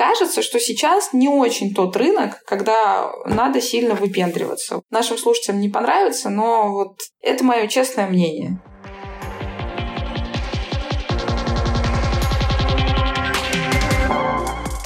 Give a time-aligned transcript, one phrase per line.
[0.00, 4.80] Кажется, что сейчас не очень тот рынок, когда надо сильно выпендриваться.
[4.88, 8.58] Нашим слушателям не понравится, но вот это мое честное мнение.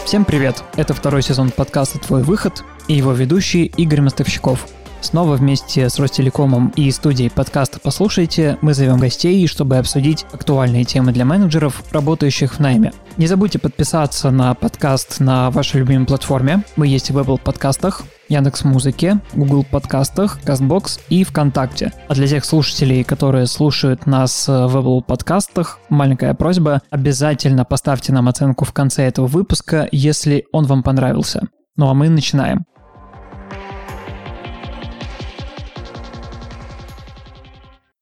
[0.05, 0.57] Всем привет!
[0.75, 4.67] Это второй сезон подкаста «Твой выход» и его ведущий Игорь Мостовщиков.
[5.05, 11.13] Снова вместе с Ростелекомом и студией подкаста «Послушайте» мы зовем гостей, чтобы обсудить актуальные темы
[11.13, 12.91] для менеджеров, работающих в найме.
[13.19, 16.65] Не забудьте подписаться на подкаст на вашей любимой платформе.
[16.77, 21.93] Мы есть в Apple подкастах, Яндекс Музыке, Google подкастах, Castbox и ВКонтакте.
[22.09, 28.27] А для тех слушателей, которые слушают нас в Apple подкастах, маленькая просьба, обязательно поставьте нам
[28.27, 31.43] оценку в конце этого выпуска, если он вам понравился.
[31.77, 32.65] Ну а мы начинаем.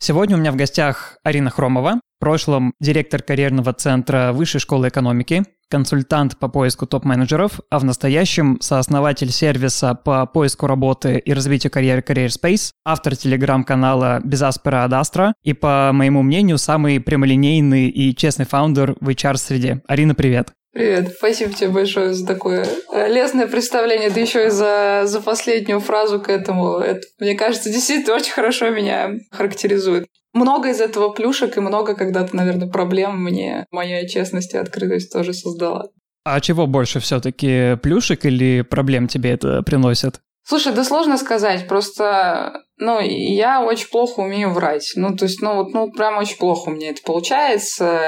[0.05, 5.45] Сегодня у меня в гостях Арина Хромова, в прошлом директор карьерного центра Высшей школы экономики,
[5.71, 12.01] консультант по поиску топ-менеджеров, а в настоящем сооснователь сервиса по поиску работы и развитию карьеры
[12.01, 18.97] Career Space, автор телеграм-канала Безаспера Адастра и, по моему мнению, самый прямолинейный и честный фаундер
[19.01, 19.83] в HR-среде.
[19.87, 20.53] Арина, привет!
[20.73, 25.81] Привет, спасибо тебе большое за такое э, лестное представление, да еще и за, за последнюю
[25.81, 26.79] фразу к этому.
[26.79, 30.07] Это, мне кажется, действительно очень хорошо меня характеризует.
[30.33, 35.35] Много из этого плюшек и много когда-то, наверное, проблем мне моя честность и открытость тоже
[35.35, 35.91] создала.
[36.25, 40.21] А чего больше все-таки плюшек или проблем тебе это приносит?
[40.45, 44.93] Слушай, да сложно сказать, просто, ну, я очень плохо умею врать.
[44.97, 48.01] Ну, то есть, ну, вот, ну, прям очень плохо у меня это получается,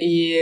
[0.00, 0.38] и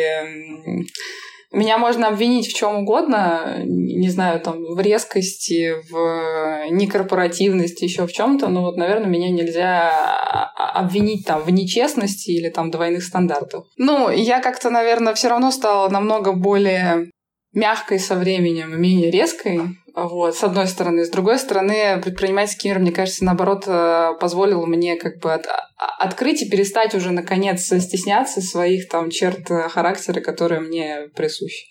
[1.51, 8.13] меня можно обвинить в чем угодно, не знаю, там, в резкости, в некорпоративности, еще в
[8.13, 13.65] чем-то, но вот, наверное, меня нельзя обвинить там в нечестности или там двойных стандартах.
[13.77, 17.11] Ну, я как-то, наверное, все равно стала намного более
[17.53, 19.61] мягкой со временем менее резкой.
[20.05, 21.05] Вот, с одной стороны.
[21.05, 25.57] С другой стороны, предпринимательский мир, мне кажется, наоборот, э, позволил мне как бы от, а,
[25.99, 31.67] открыть и перестать уже, наконец, стесняться своих там черт э, характера, которые мне присущи.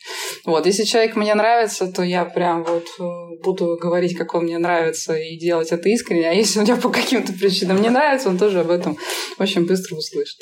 [0.45, 4.57] Вот, если человек мне нравится, то я прям вот э, буду говорить, как он мне
[4.57, 6.29] нравится, и делать это искренне.
[6.29, 8.97] А если у меня по каким-то причинам не нравится, он тоже об этом
[9.39, 10.39] очень быстро услышит.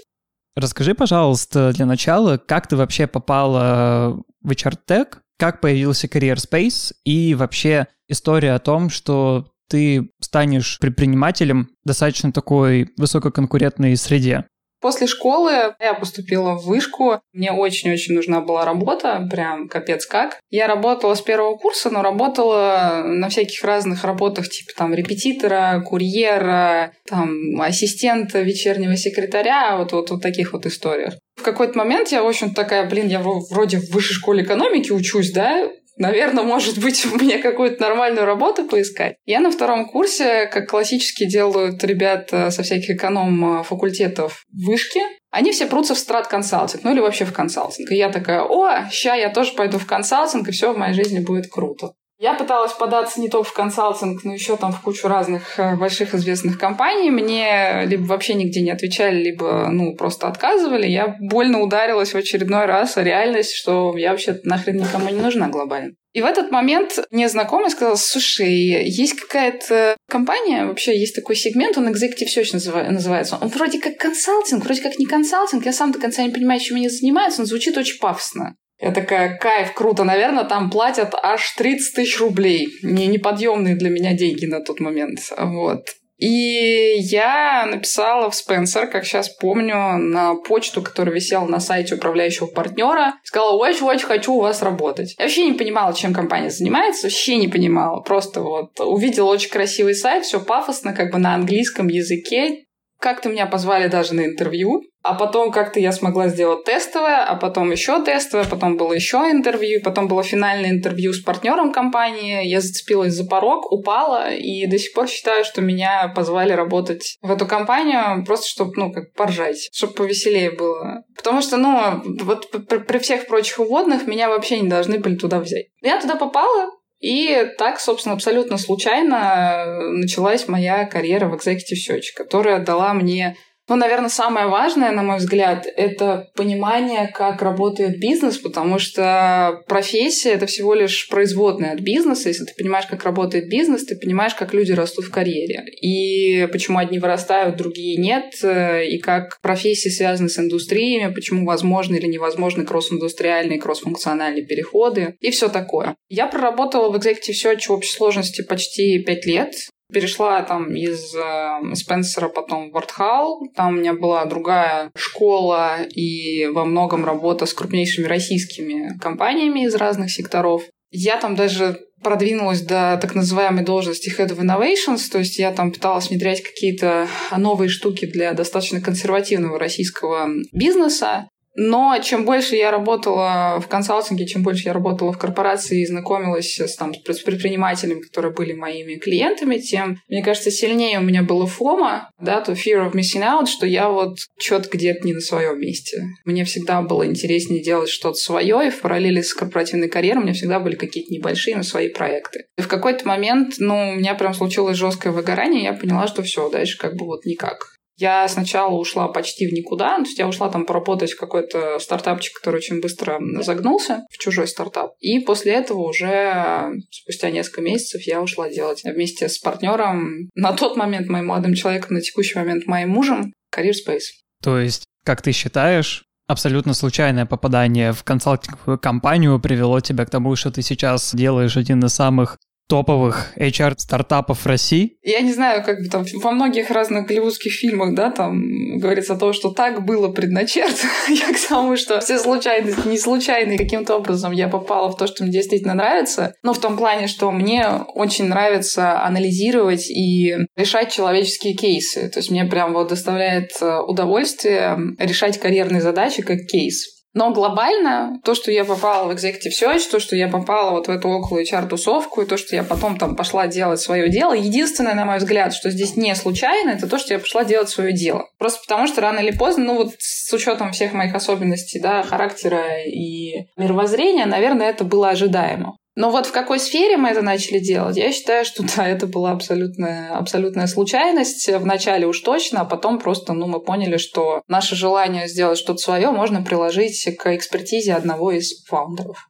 [0.55, 7.35] Расскажи, пожалуйста, для начала, как ты вообще попала в HR-тек, как появился Career Space и
[7.35, 14.45] вообще история о том, что ты станешь предпринимателем в достаточно такой высококонкурентной среде.
[14.81, 17.19] После школы я поступила в вышку.
[17.33, 20.39] Мне очень-очень нужна была работа, прям капец как.
[20.49, 26.91] Я работала с первого курса, но работала на всяких разных работах, типа там репетитора, курьера,
[27.07, 31.15] там ассистента вечернего секретаря, вот, вот, вот таких вот историях.
[31.35, 35.31] В какой-то момент я, в общем, такая, блин, я вроде в высшей школе экономики учусь,
[35.31, 39.17] да, наверное, может быть, меня какую-то нормальную работу поискать.
[39.25, 45.01] Я на втором курсе, как классически делают ребята со всяких эконом-факультетов вышки,
[45.31, 47.91] они все прутся в страт-консалтинг, ну или вообще в консалтинг.
[47.91, 51.19] И я такая, о, ща я тоже пойду в консалтинг, и все в моей жизни
[51.19, 51.93] будет круто.
[52.17, 56.15] Я пыталась податься не только в консалтинг, но еще там в кучу разных э, больших
[56.15, 57.11] известных компаний.
[57.11, 60.87] Мне либо вообще нигде не отвечали, либо ну просто отказывали.
[60.87, 65.49] Я больно ударилась в очередной раз о реальность, что я вообще нахрен никому не нужна
[65.49, 65.93] глобально.
[66.13, 71.77] И в этот момент мне знакомый сказал, слушай, есть какая-то компания, вообще есть такой сегмент,
[71.77, 72.53] он Executive Search
[72.89, 73.37] называется.
[73.41, 75.65] Он вроде как консалтинг, вроде как не консалтинг.
[75.65, 78.55] Я сам до конца не понимаю, чем они занимаются, он звучит очень пафосно.
[78.79, 82.67] Я такая, кайф, круто, наверное, там платят аж 30 тысяч рублей.
[82.83, 85.19] Не, неподъемные для меня деньги на тот момент.
[85.37, 85.87] Вот.
[86.17, 92.47] И я написала в Спенсер, как сейчас помню, на почту, которая висела на сайте управляющего
[92.47, 93.15] партнера.
[93.23, 95.15] Сказала, очень-очень хочу у вас работать.
[95.17, 98.01] Я вообще не понимала, чем компания занимается, вообще не понимала.
[98.01, 102.64] Просто вот увидела очень красивый сайт, все пафосно, как бы на английском языке.
[102.99, 104.81] Как-то меня позвали даже на интервью.
[105.05, 109.79] А потом как-то я смогла сделать тестовое, а потом еще тестовое, потом было еще интервью,
[109.83, 112.47] потом было финальное интервью с партнером компании.
[112.47, 117.29] Я зацепилась за порог, упала, и до сих пор считаю, что меня позвали работать в
[117.29, 121.03] эту компанию просто, чтобы, ну, как поржать, чтобы повеселее было.
[121.15, 125.67] Потому что, ну, вот при всех прочих уводных меня вообще не должны были туда взять.
[125.83, 132.59] Я туда попала, и так, собственно, абсолютно случайно началась моя карьера в Executive Search, которая
[132.59, 133.35] дала мне
[133.67, 140.29] Ну, наверное, самое важное, на мой взгляд, это понимание, как работает бизнес, потому что профессия—
[140.33, 142.29] это всего лишь производная от бизнеса.
[142.29, 145.63] Если ты понимаешь, как работает бизнес, ты понимаешь, как люди растут в карьере.
[145.81, 152.05] И почему одни вырастают, другие нет, и как профессии связаны с индустриями, почему возможны или
[152.05, 155.95] невозможны кросс-индустриальные, кросс-функциональные переходы и все такое.
[156.07, 159.55] Я проработала в Executive Search в общей сложности почти пять лет.
[159.93, 163.41] Перешла там из э, Спенсера потом в Артхал.
[163.55, 169.75] Там у меня была другая школа и во многом работа с крупнейшими российскими компаниями из
[169.75, 170.63] разных секторов.
[170.91, 175.71] Я там даже продвинулась до так называемой должности Head of Innovations, то есть я там
[175.71, 181.27] пыталась внедрять какие-то новые штуки для достаточно консервативного российского бизнеса.
[181.55, 186.59] Но чем больше я работала в консалтинге, чем больше я работала в корпорации и знакомилась
[186.59, 191.47] с, там, с предпринимателями, которые были моими клиентами, тем, мне кажется, сильнее у меня было
[191.47, 195.59] фома, да, то fear of missing out, что я вот что-то где-то не на своем
[195.59, 196.03] месте.
[196.25, 200.33] Мне всегда было интереснее делать что-то свое, и в параллели с корпоративной карьерой у меня
[200.33, 202.45] всегда были какие-то небольшие, свои проекты.
[202.57, 206.49] И в какой-то момент, ну, у меня прям случилось жесткое выгорание, я поняла, что все,
[206.49, 207.74] дальше как бы вот никак.
[207.97, 212.37] Я сначала ушла почти в никуда, то есть я ушла там поработать в какой-то стартапчик,
[212.37, 214.91] который очень быстро загнулся, в чужой стартап.
[214.99, 220.75] И после этого уже спустя несколько месяцев я ушла делать вместе с партнером, на тот
[220.75, 224.11] момент моим молодым человеком, на текущий момент моим мужем, Career Space.
[224.43, 230.35] То есть, как ты считаешь, абсолютно случайное попадание в консалтинговую компанию привело тебя к тому,
[230.35, 234.97] что ты сейчас делаешь один из самых топовых HR-стартапов России.
[235.03, 239.17] Я не знаю, как бы там во многих разных голливудских фильмах, да, там говорится о
[239.17, 240.91] том, что так было предначертано.
[241.09, 245.23] я к тому, что все случайности, не случайные, каким-то образом я попала в то, что
[245.23, 246.33] мне действительно нравится.
[246.43, 252.09] Но в том плане, что мне очень нравится анализировать и решать человеческие кейсы.
[252.09, 256.94] То есть мне прям вот доставляет э, удовольствие решать карьерные задачи как кейс.
[257.15, 260.91] Но глобально то, что я попала в Executive Search, то, что я попала вот в
[260.91, 265.05] эту около HR-тусовку, и то, что я потом там пошла делать свое дело, единственное, на
[265.05, 268.27] мой взгляд, что здесь не случайно, это то, что я пошла делать свое дело.
[268.37, 272.83] Просто потому, что рано или поздно, ну вот с учетом всех моих особенностей, да, характера
[272.85, 275.77] и мировоззрения, наверное, это было ожидаемо.
[275.95, 279.31] Но вот в какой сфере мы это начали делать, я считаю, что да, это была
[279.31, 281.49] абсолютная, абсолютная случайность.
[281.49, 286.11] Вначале уж точно, а потом просто ну, мы поняли, что наше желание сделать что-то свое
[286.11, 289.29] можно приложить к экспертизе одного из фаундеров.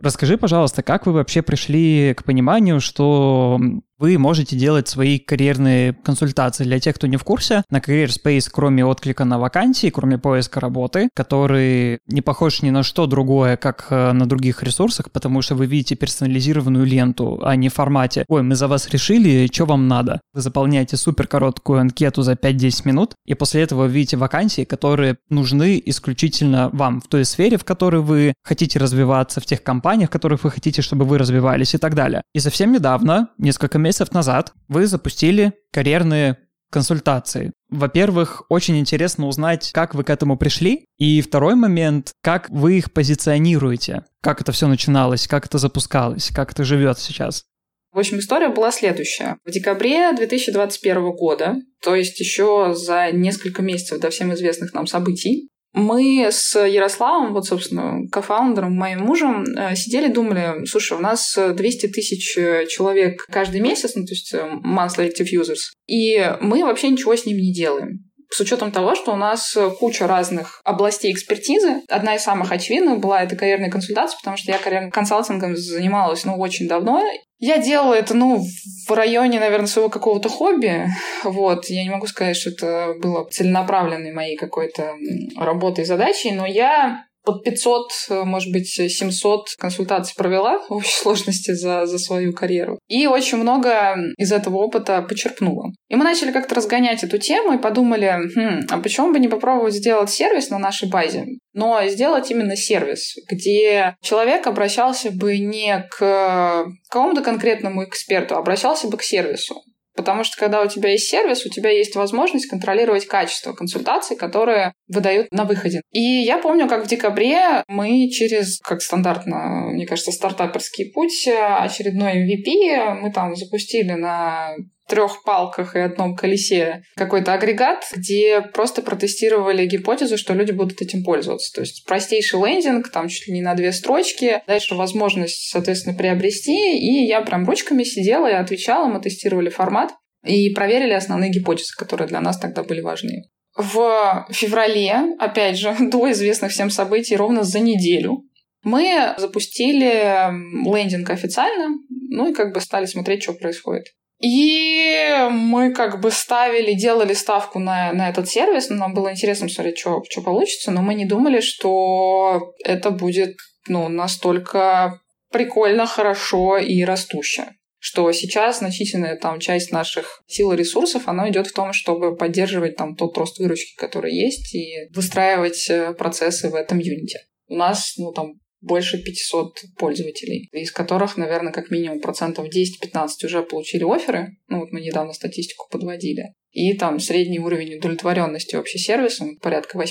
[0.00, 3.58] Расскажи, пожалуйста, как вы вообще пришли к пониманию, что
[4.04, 6.64] вы можете делать свои карьерные консультации.
[6.64, 10.60] Для тех, кто не в курсе, на Career Space, кроме отклика на вакансии, кроме поиска
[10.60, 15.54] работы, который не похож ни на что другое, как э, на других ресурсах, потому что
[15.54, 19.88] вы видите персонализированную ленту, а не в формате «Ой, мы за вас решили, что вам
[19.88, 20.20] надо?».
[20.34, 25.82] Вы заполняете супер короткую анкету за 5-10 минут, и после этого видите вакансии, которые нужны
[25.86, 30.44] исключительно вам в той сфере, в которой вы хотите развиваться, в тех компаниях, в которых
[30.44, 32.20] вы хотите, чтобы вы развивались и так далее.
[32.34, 36.38] И совсем недавно, несколько месяцев назад вы запустили карьерные
[36.70, 37.52] консультации.
[37.70, 40.86] Во-первых, очень интересно узнать, как вы к этому пришли.
[40.98, 44.04] И второй момент, как вы их позиционируете.
[44.20, 47.44] Как это все начиналось, как это запускалось, как это живет сейчас.
[47.92, 49.38] В общем, история была следующая.
[49.44, 55.48] В декабре 2021 года, то есть еще за несколько месяцев до всем известных нам событий,
[55.74, 61.88] мы с Ярославом, вот, собственно, кофаундером, моим мужем, э, сидели, думали, слушай, у нас 200
[61.88, 66.88] тысяч э, человек каждый месяц, ну, то есть э, monthly active users, и мы вообще
[66.88, 71.82] ничего с ними не делаем с учетом того, что у нас куча разных областей экспертизы.
[71.88, 76.36] Одна из самых очевидных была это карьерная консультация, потому что я карьерным консалтингом занималась, ну,
[76.38, 77.02] очень давно.
[77.38, 78.42] Я делала это, ну,
[78.88, 80.86] в районе, наверное, своего какого-то хобби.
[81.24, 81.66] Вот.
[81.66, 84.94] Я не могу сказать, что это было целенаправленной моей какой-то
[85.36, 90.94] работой и задачей, но я под 500, э, может быть, 700 консультаций провела в общей
[90.94, 92.78] сложности за, за свою карьеру.
[92.88, 95.70] И очень много из этого опыта почерпнула.
[95.88, 99.74] И мы начали как-то разгонять эту тему и подумали, хм, а почему бы не попробовать
[99.74, 101.26] сделать сервис на нашей базе?
[101.52, 108.88] Но сделать именно сервис, где человек обращался бы не к какому-то конкретному эксперту, а обращался
[108.88, 109.62] бы к сервису.
[109.96, 114.72] Потому что когда у тебя есть сервис, у тебя есть возможность контролировать качество консультаций, которые
[114.88, 115.82] выдают на выходе.
[115.92, 122.26] И я помню, как в декабре мы через, как стандартно, мне кажется, стартаперский путь, очередной
[122.26, 124.54] MVP мы там запустили на
[124.88, 131.02] трех палках и одном колесе какой-то агрегат, где просто протестировали гипотезу, что люди будут этим
[131.04, 131.52] пользоваться.
[131.54, 136.78] То есть простейший лендинг, там чуть ли не на две строчки, дальше возможность, соответственно, приобрести,
[136.78, 139.92] и я прям ручками сидела и отвечала, мы тестировали формат
[140.24, 143.24] и проверили основные гипотезы, которые для нас тогда были важны.
[143.56, 148.24] в феврале, опять же, до известных всем событий, ровно за неделю,
[148.62, 150.30] мы запустили
[150.64, 151.76] лендинг официально,
[152.08, 153.84] ну и как бы стали смотреть, что происходит.
[154.24, 158.70] И мы как бы ставили, делали ставку на, на этот сервис.
[158.70, 163.36] Нам было интересно смотреть, что, что получится, но мы не думали, что это будет
[163.68, 164.98] ну, настолько
[165.30, 167.48] прикольно, хорошо и растуще
[167.86, 172.76] что сейчас значительная там часть наших сил и ресурсов, она идет в том, чтобы поддерживать
[172.76, 177.26] там тот рост выручки, который есть, и выстраивать э, процессы в этом юните.
[177.46, 183.42] У нас, ну, там, больше 500 пользователей, из которых, наверное, как минимум процентов 10-15 уже
[183.42, 184.36] получили оферы.
[184.48, 186.34] Ну, вот мы недавно статистику подводили.
[186.50, 189.84] И там средний уровень удовлетворенности вообще сервисом порядка 87%.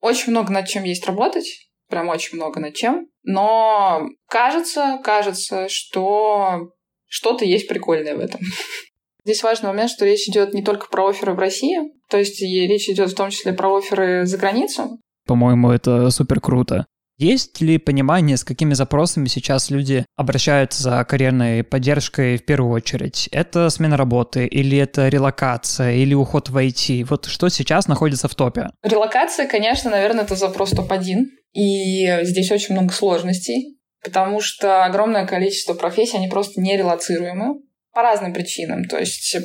[0.00, 3.08] Очень много над чем есть работать, прям очень много над чем.
[3.22, 6.72] Но кажется, кажется, что
[7.06, 8.40] что-то есть прикольное в этом.
[9.24, 11.78] Здесь важный момент, что речь идет не только про оферы в России,
[12.08, 14.98] то есть речь идет в том числе про оферы за границу.
[15.26, 16.86] По-моему, это супер круто.
[17.18, 23.28] Есть ли понимание, с какими запросами сейчас люди обращаются за карьерной поддержкой в первую очередь?
[23.32, 27.04] Это смена работы, или это релокация, или уход в IT?
[27.10, 28.68] Вот что сейчас находится в топе?
[28.84, 31.24] Релокация, конечно, наверное, это запрос топ-1.
[31.54, 37.60] И здесь очень много сложностей, потому что огромное количество профессий, они просто нерелацируемы
[37.92, 38.84] по разным причинам.
[38.84, 39.36] То есть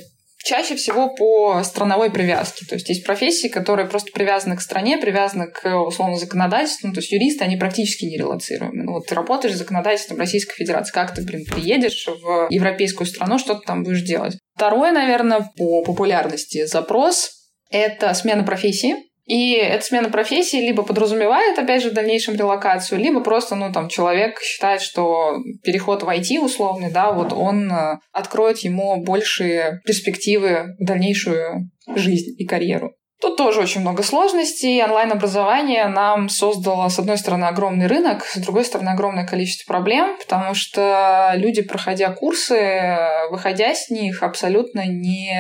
[0.44, 2.66] чаще всего по страновой привязке.
[2.66, 6.88] То есть есть профессии, которые просто привязаны к стране, привязаны к условно законодательству.
[6.88, 8.84] Ну, то есть юристы, они практически не релацируемы.
[8.84, 13.56] Ну, вот ты работаешь законодательством Российской Федерации, как ты, блин, приедешь в европейскую страну, что
[13.56, 14.38] ты там будешь делать?
[14.56, 17.32] Второе, наверное, по популярности запрос—
[17.72, 18.96] это смена профессии.
[19.26, 23.88] И эта смена профессии либо подразумевает, опять же, в дальнейшем релокацию, либо просто, ну, там,
[23.88, 30.76] человек считает, что переход в IT условный, да, вот он э, откроет ему большие перспективы
[30.78, 32.94] в дальнейшую жизнь и карьеру.
[33.24, 34.84] Тут тоже очень много сложностей.
[34.84, 40.54] Онлайн-образование нам создало, с одной стороны, огромный рынок, с другой стороны, огромное количество проблем, потому
[40.54, 42.98] что люди, проходя курсы,
[43.32, 45.34] выходя с них, абсолютно не,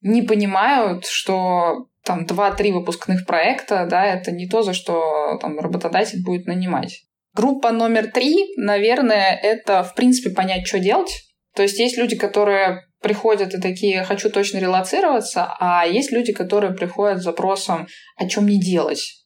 [0.00, 6.22] не понимают, что там два-три выпускных проекта, да, это не то, за что там работодатель
[6.24, 7.02] будет нанимать.
[7.34, 11.22] Группа номер три, наверное, это, в принципе, понять, что делать.
[11.54, 16.74] То есть есть люди, которые приходят и такие «хочу точно релацироваться», а есть люди, которые
[16.74, 19.22] приходят с запросом «о чем мне делать?»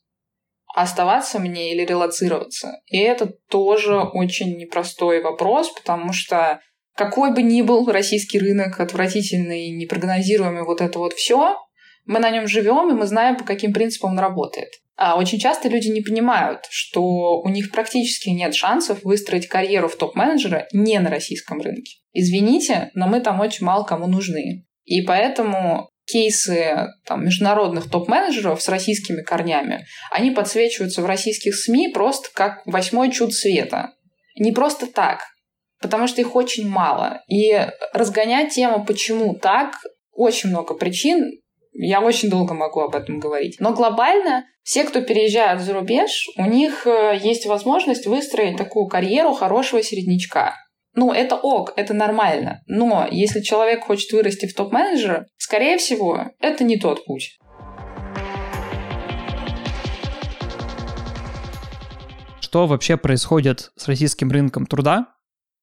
[0.75, 2.83] оставаться мне или релацироваться.
[2.87, 6.61] И это тоже очень непростой вопрос, потому что
[6.95, 11.57] какой бы ни был российский рынок отвратительный, непрогнозируемый вот это вот все,
[12.07, 14.71] мы на нем живем, и мы знаем, по каким принципам он работает.
[14.97, 19.97] А очень часто люди не понимают, что у них практически нет шансов выстроить карьеру в
[19.97, 21.99] топ-менеджера не на российском рынке.
[22.15, 24.65] Извините, но мы там очень мало кому нужны.
[24.85, 32.31] И поэтому кейсы там, международных топ-менеджеров с российскими корнями, они подсвечиваются в российских СМИ просто
[32.33, 33.91] как восьмой чуд света.
[34.39, 35.25] Не просто так,
[35.81, 37.23] потому что их очень мало.
[37.29, 37.53] И
[37.93, 39.77] разгонять тему, почему так,
[40.13, 41.33] очень много причин,
[41.79, 43.57] я очень долго могу об этом говорить.
[43.61, 49.33] Но глобально все, кто переезжают за рубеж, у них э, есть возможность выстроить такую карьеру
[49.33, 50.55] хорошего середнячка.
[50.95, 52.63] Ну, это ок, это нормально.
[52.67, 57.39] Но если человек хочет вырасти в топ-менеджера, скорее всего, это не тот путь.
[62.41, 65.09] Что вообще происходит с российским рынком труда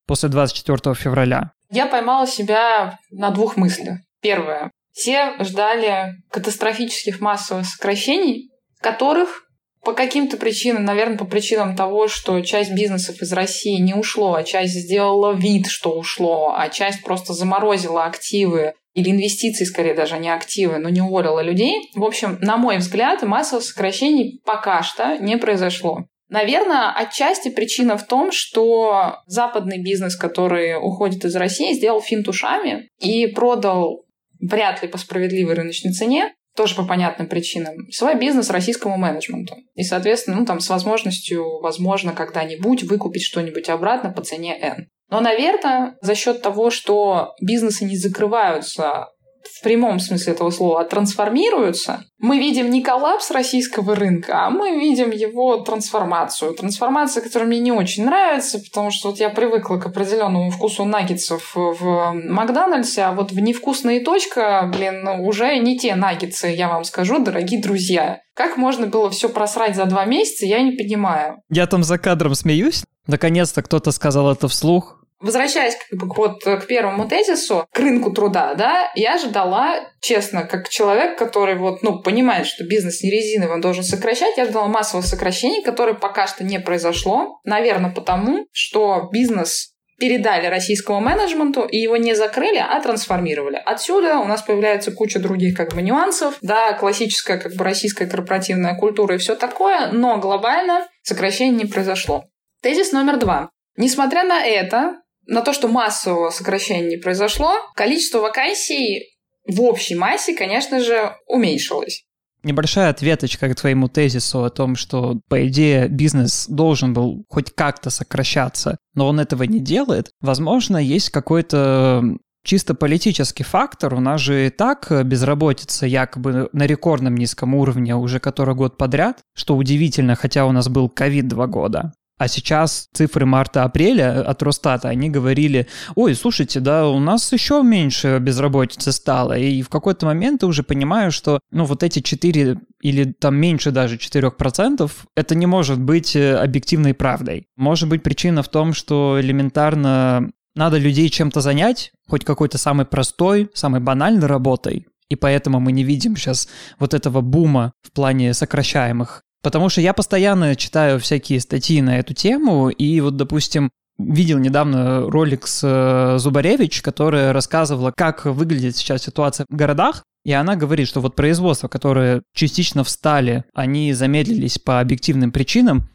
[0.05, 1.53] после 24 февраля?
[1.72, 3.98] Я поймала себя на двух мыслях.
[4.22, 4.70] Первое.
[4.93, 9.43] Все ждали катастрофических массовых сокращений, которых
[9.83, 14.43] по каким-то причинам, наверное, по причинам того, что часть бизнесов из России не ушло, а
[14.43, 20.29] часть сделала вид, что ушло, а часть просто заморозила активы или инвестиции, скорее даже не
[20.29, 21.89] активы, но не уволила людей.
[21.95, 26.05] В общем, на мой взгляд, массовых сокращений пока что не произошло.
[26.29, 32.89] Наверное, отчасти причина в том, что западный бизнес, который уходит из России, сделал финт ушами
[33.00, 34.02] и продал
[34.50, 39.55] вряд ли по справедливой рыночной цене, тоже по понятным причинам, свой бизнес российскому менеджменту.
[39.75, 44.88] И, соответственно, ну, там, с возможностью, возможно, когда-нибудь выкупить что-нибудь обратно по цене N.
[45.09, 49.09] Но, наверное, за счет того, что бизнесы не закрываются
[49.53, 54.79] в прямом смысле этого слова а трансформируются, мы видим не коллапс российского рынка, а мы
[54.79, 56.53] видим его трансформацию.
[56.53, 61.51] Трансформация, которая мне не очень нравится, потому что вот я привыкла к определенному вкусу наггетсов
[61.55, 67.19] в Макдональдсе, а вот в невкусная точка, блин, уже не те наггетсы, я вам скажу,
[67.19, 68.22] дорогие друзья.
[68.33, 71.41] Как можно было все просрать за два месяца, я не понимаю.
[71.50, 72.83] Я там за кадром смеюсь.
[73.05, 75.02] Наконец-то кто-то сказал это вслух.
[75.24, 80.44] Возвращаясь как бы, вот к первому тезису, к рынку труда, да, я же дала, честно,
[80.44, 84.68] как человек, который вот, ну, понимает, что бизнес не резиновый, он должен сокращать, я ждала
[84.68, 87.39] массового сокращения, которое пока что не произошло.
[87.46, 93.62] Наверное, потому, что бизнес передали российскому менеджменту, и его не закрыли, а трансформировали.
[93.65, 98.75] Отсюда у нас появляется куча других как бы нюансов, да, классическая как бы российская корпоративная
[98.75, 102.25] культура и все такое, но глобально сокращение не произошло.
[102.62, 103.50] Тезис номер два.
[103.77, 109.13] Несмотря на это, на то, что массового сокращения не произошло, количество вакансий
[109.48, 112.03] в общей массе, конечно же, уменьшилось.
[112.44, 117.89] Небольшая ответочка к твоему тезису о том, что, по идее, бизнес должен был хоть как-то
[117.89, 120.12] сокращаться, но он этого не делает.
[120.20, 122.03] Возможно, есть какой-то
[122.44, 123.94] чисто политический фактор.
[123.94, 129.22] У нас же и так безработица якобы на рекордном низком уровне уже который год подряд,
[129.34, 131.94] что удивительно, хотя у нас был ковид два года.
[132.24, 138.18] А сейчас цифры марта-апреля от Росстата, они говорили, ой, слушайте, да, у нас еще меньше
[138.22, 139.38] безработицы стало.
[139.38, 143.72] И в какой-то момент ты уже понимаешь, что, ну, вот эти 4 или там меньше
[143.72, 147.48] даже 4%, это не может быть э, объективной правдой.
[147.58, 153.50] Может быть причина в том, что элементарно надо людей чем-то занять, хоть какой-то самой простой,
[153.53, 156.48] самой банальной работой, и поэтому мы не видим сейчас
[156.80, 162.13] вот этого бума в плане сокращаемых Потому что я постоянно читаю всякие статьи на эту
[162.13, 163.69] тему, и вот, допустим,
[164.00, 170.31] видел недавно ролик с э, Зубаревич, которая рассказывала, как выглядит сейчас ситуация в городах, и
[170.31, 175.89] она говорит, что вот производства, которые частично встали, они замедлились по объективным причинам,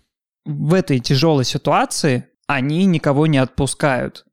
[0.44, 4.24] в этой тяжелой ситуации они никого не отпускают.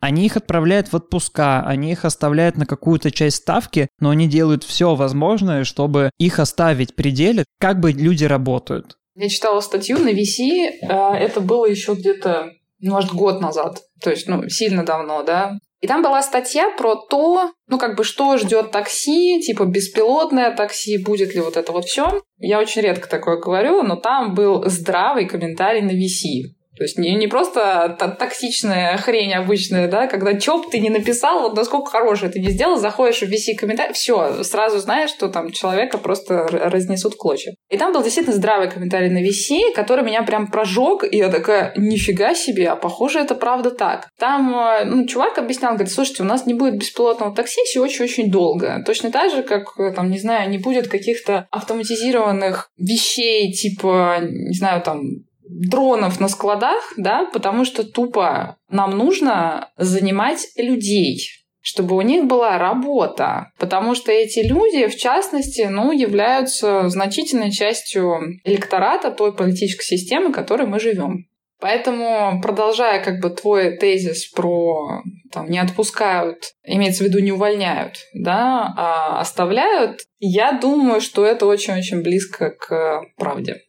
[0.00, 4.62] Они их отправляют в отпуска, они их оставляют на какую-то часть ставки, но они делают
[4.64, 8.96] все возможное, чтобы их оставить в пределе, как бы люди работают.
[9.14, 12.50] Я читала статью на VC, э, это было еще где-то,
[12.80, 15.58] может, год назад, то есть, ну, сильно давно, да.
[15.80, 20.98] И там была статья про то, ну, как бы, что ждет такси, типа, беспилотное такси,
[20.98, 22.22] будет ли вот это вот все.
[22.38, 26.54] Я очень редко такое говорю, но там был здравый комментарий на VC.
[26.76, 31.56] То есть не, не просто токсичная хрень обычная, да, когда чоп ты не написал, вот
[31.56, 35.98] насколько хорошее ты не сделал, заходишь в VC комментарий, все, сразу знаешь, что там человека
[35.98, 37.54] просто разнесут в клочья.
[37.70, 41.72] И там был действительно здравый комментарий на VC, который меня прям прожег, и я такая,
[41.76, 44.08] нифига себе, а похоже, это правда так.
[44.18, 48.30] Там, э, ну, чувак объяснял, говорит, слушайте, у нас не будет беспилотного такси все очень-очень
[48.30, 48.82] долго.
[48.84, 54.56] Точно так же, как, э, там, не знаю, не будет каких-то автоматизированных вещей, типа, не
[54.56, 55.02] знаю, там,
[55.48, 61.28] дронов на складах, да, потому что тупо нам нужно занимать людей
[61.68, 68.38] чтобы у них была работа, потому что эти люди, в частности, ну, являются значительной частью
[68.44, 71.26] электората той политической системы, в которой мы живем.
[71.58, 77.96] Поэтому, продолжая как бы твой тезис про там, не отпускают, имеется в виду не увольняют,
[78.14, 83.62] да, а оставляют, я думаю, что это очень-очень близко к правде.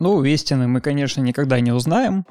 [0.00, 2.24] Ну, истины мы, конечно, никогда не узнаем.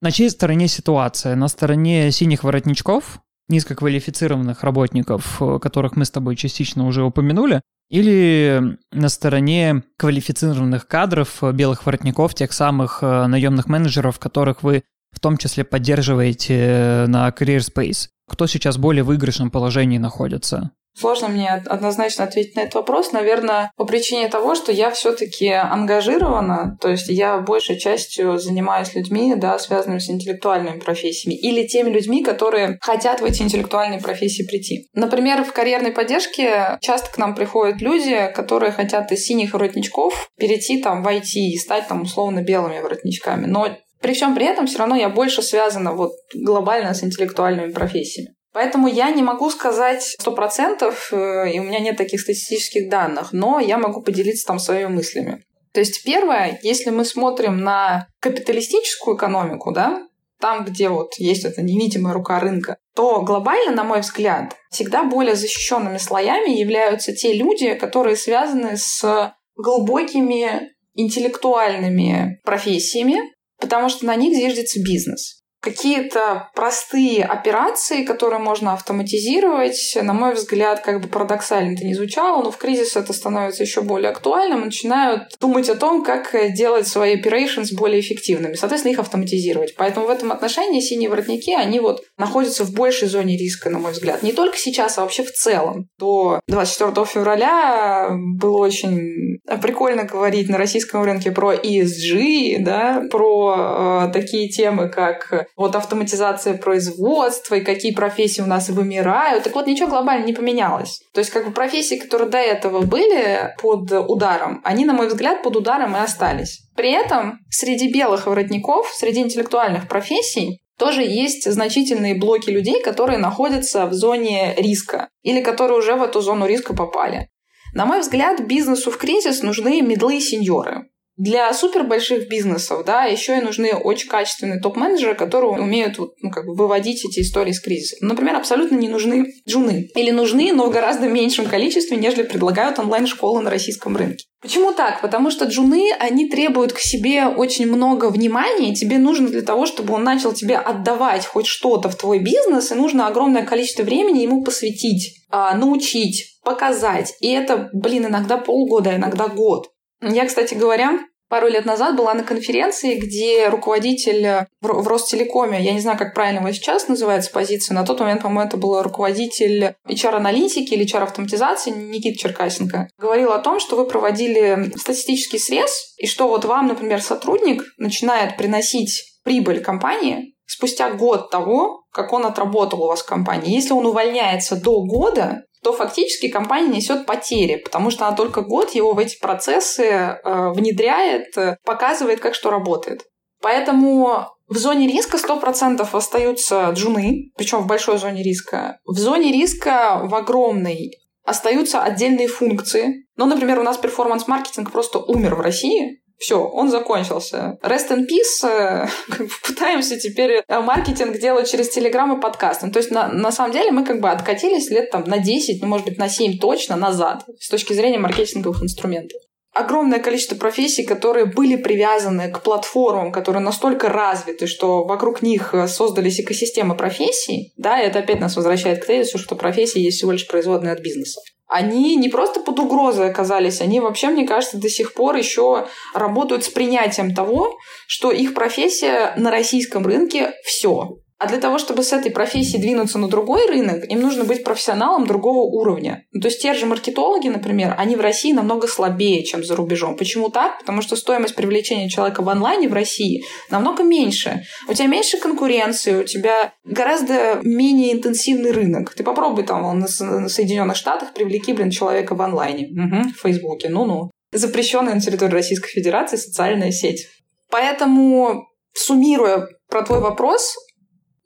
[0.00, 1.36] На чьей стороне ситуация?
[1.36, 9.08] На стороне синих воротничков, низкоквалифицированных работников, которых мы с тобой частично уже упомянули, или на
[9.10, 15.64] стороне квалифицированных кадров, белых воротников, тех самых э, наемных менеджеров, которых вы в том числе
[15.64, 18.08] поддерживаете э, на Career Space?
[18.26, 20.70] Кто сейчас в более выигрышном положении находится?
[20.96, 26.78] Сложно мне однозначно ответить на этот вопрос, наверное, по причине того, что я все-таки ангажирована,
[26.80, 32.22] то есть я большей частью занимаюсь людьми, да, связанными с интеллектуальными профессиями, или теми людьми,
[32.22, 34.88] которые хотят в эти интеллектуальные профессии прийти.
[34.94, 40.80] Например, в карьерной поддержке часто к нам приходят люди, которые хотят из синих воротничков перейти
[40.80, 43.46] там в IT и стать там условно белыми воротничками.
[43.46, 43.68] Но
[44.00, 48.34] при всем при этом все равно я больше связана вот глобально с интеллектуальными профессиями.
[48.54, 53.32] Поэтому я не могу сказать сто процентов, э, и у меня нет таких статистических данных,
[53.32, 55.44] но я могу поделиться там своими мыслями.
[55.72, 60.06] То есть первое, если мы смотрим на капиталистическую экономику, да,
[60.40, 65.34] там, где вот есть эта невидимая рука рынка, то глобально, на мой взгляд, всегда более
[65.34, 74.36] защищенными слоями являются те люди, которые связаны с глубокими интеллектуальными профессиями, потому что на них
[74.36, 81.86] зиждется бизнес какие-то простые операции, которые можно автоматизировать, на мой взгляд, как бы парадоксально это
[81.86, 86.34] не звучало, но в кризис это становится еще более актуальным, начинают думать о том, как
[86.54, 89.74] делать свои operations более эффективными, соответственно, их автоматизировать.
[89.76, 93.92] Поэтому в этом отношении синие воротники, они вот находятся в большей зоне риска, на мой
[93.92, 94.22] взгляд.
[94.22, 95.88] Не только сейчас, а вообще в целом.
[95.98, 104.12] До 24 февраля было очень прикольно говорить на российском рынке про ESG, да, про э,
[104.12, 109.44] такие темы, как вот автоматизация производства и какие профессии у нас вымирают.
[109.44, 111.00] Так вот, ничего глобально не поменялось.
[111.12, 115.42] То есть, как бы профессии, которые до этого были под ударом, они, на мой взгляд,
[115.42, 116.62] под ударом и остались.
[116.76, 123.86] При этом среди белых воротников, среди интеллектуальных профессий, тоже есть значительные блоки людей, которые находятся
[123.86, 127.28] в зоне риска или которые уже в эту зону риска попали.
[127.74, 130.88] На мой взгляд, бизнесу в кризис нужны медлы и сеньоры.
[131.16, 136.44] Для супер больших бизнесов, да, еще и нужны очень качественные топ-менеджеры, которые умеют ну, как
[136.44, 137.96] бы выводить эти истории из кризиса.
[138.00, 139.88] Например, абсолютно не нужны джуны.
[139.94, 144.24] Или нужны, но в гораздо меньшем количестве, нежели предлагают онлайн-школы на российском рынке.
[144.42, 145.00] Почему так?
[145.00, 149.66] Потому что джуны, они требуют к себе очень много внимания, и тебе нужно для того,
[149.66, 154.20] чтобы он начал тебе отдавать хоть что-то в твой бизнес, и нужно огромное количество времени
[154.20, 157.14] ему посвятить, а, научить, показать.
[157.20, 159.68] И это, блин, иногда полгода, иногда год.
[160.12, 165.80] Я, кстати говоря, пару лет назад была на конференции, где руководитель в Ростелекоме, я не
[165.80, 170.74] знаю, как правильно его сейчас называется позиция, на тот момент, по-моему, это был руководитель HR-аналитики
[170.74, 176.44] или HR-автоматизации Никита Черкасенко, говорил о том, что вы проводили статистический срез, и что вот
[176.44, 183.02] вам, например, сотрудник начинает приносить прибыль компании спустя год того, как он отработал у вас
[183.02, 183.54] в компании.
[183.54, 188.74] Если он увольняется до года, то фактически компания несет потери, потому что она только год
[188.74, 193.04] его в эти процессы э, внедряет, э, показывает, как что работает.
[193.40, 198.78] Поэтому в зоне риска 100% остаются джуны, причем в большой зоне риска.
[198.84, 200.92] В зоне риска в огромной
[201.24, 203.06] остаются отдельные функции.
[203.16, 207.58] Ну, например, у нас перформанс-маркетинг просто умер в России, все, он закончился.
[207.62, 208.48] Rest in peace.
[208.48, 208.86] Э,
[209.46, 212.70] пытаемся теперь э, маркетинг делать через Телеграм и подкасты.
[212.70, 215.68] То есть, на, на самом деле, мы как бы откатились лет там на 10, ну,
[215.68, 219.20] может быть, на 7 точно назад с точки зрения маркетинговых инструментов
[219.54, 225.68] огромное количество профессий, которые были привязаны к платформам, которые настолько развиты, что вокруг них э,
[225.68, 230.12] создались экосистемы профессий, да, и это опять нас возвращает к тезису, что профессии есть всего
[230.12, 234.68] лишь производные от бизнеса они не просто под угрозой оказались, они вообще, мне кажется, до
[234.68, 240.98] сих пор еще работают с принятием того, что их профессия на российском рынке все.
[241.18, 245.06] А для того, чтобы с этой профессии двинуться на другой рынок, им нужно быть профессионалом
[245.06, 246.04] другого уровня.
[246.12, 249.96] Ну, то есть те же маркетологи, например, они в России намного слабее, чем за рубежом.
[249.96, 250.58] Почему так?
[250.58, 254.42] Потому что стоимость привлечения человека в онлайне в России намного меньше.
[254.68, 258.92] У тебя меньше конкуренции, у тебя гораздо менее интенсивный рынок.
[258.94, 262.66] Ты попробуй там на Соединенных Штатах привлеки, блин, человека в онлайне.
[262.66, 264.10] Угу, в Фейсбуке, ну-ну.
[264.32, 267.06] Запрещенная на территории Российской Федерации социальная сеть.
[267.50, 270.56] Поэтому, суммируя про твой вопрос,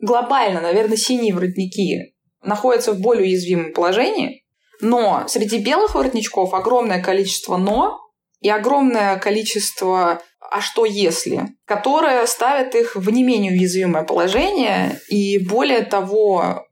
[0.01, 4.45] глобально, наверное, синие воротники находятся в более уязвимом положении,
[4.81, 7.99] но среди белых воротничков огромное количество «но»
[8.41, 15.39] и огромное количество «а что если?», которое ставит их в не менее уязвимое положение, и
[15.39, 16.68] более того,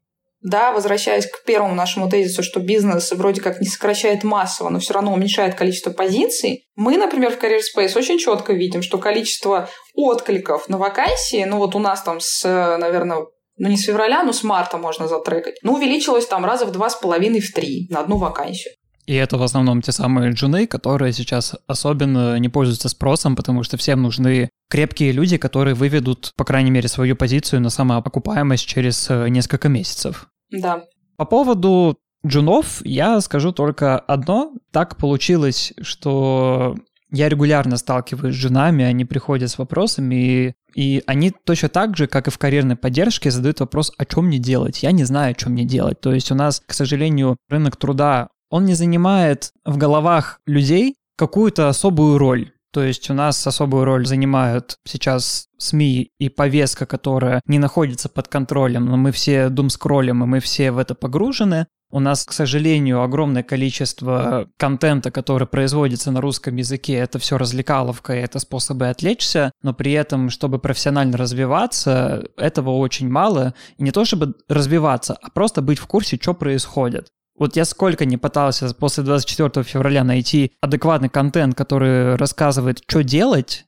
[0.47, 4.95] да, возвращаясь к первому нашему тезису, что бизнес вроде как не сокращает массово, но все
[4.95, 10.69] равно уменьшает количество позиций, мы, например, в Career Space очень четко видим, что количество откликов
[10.69, 12.45] на вакансии, ну вот у нас там с,
[12.79, 13.27] наверное,
[13.59, 16.91] ну не с февраля, но с марта можно затрекать, ну увеличилось там раза в два
[16.91, 18.73] с половиной, в три на одну вакансию.
[19.07, 23.77] И это в основном те самые джуны, которые сейчас особенно не пользуются спросом, потому что
[23.77, 29.29] всем нужны крепкие люди, которые выведут, по крайней мере, свою позицию на самоокупаемость через э,
[29.29, 30.29] несколько месяцев.
[30.51, 30.85] Да.
[31.17, 34.53] По поводу джунов я скажу только одно.
[34.71, 36.77] Так получилось, что
[37.11, 42.07] я регулярно сталкиваюсь с женами, они приходят с вопросами, и, и они точно так же,
[42.07, 44.83] как и в карьерной поддержке, задают вопрос, о чем мне делать.
[44.83, 46.01] Я не знаю, о чем мне делать.
[46.01, 51.69] То есть у нас, к сожалению, рынок труда, он не занимает в головах людей какую-то
[51.69, 52.53] особую роль.
[52.77, 58.29] То есть у нас особую роль занимают сейчас СМИ и повестка, которая не находится под
[58.29, 61.69] контролем, но мы все думскроллим, и мы все в это погружены.
[61.91, 68.15] У нас, к сожалению, огромное количество контента, который производится на русском языке, это все развлекаловка,
[68.15, 73.55] и это способы отвлечься, но при этом, чтобы профессионально развиваться, этого очень мало.
[73.79, 77.09] И не то чтобы развиваться, а просто быть в курсе, что происходит.
[77.39, 83.67] Вот я сколько не пытался после 24 февраля найти адекватный контент, который рассказывает, что делать,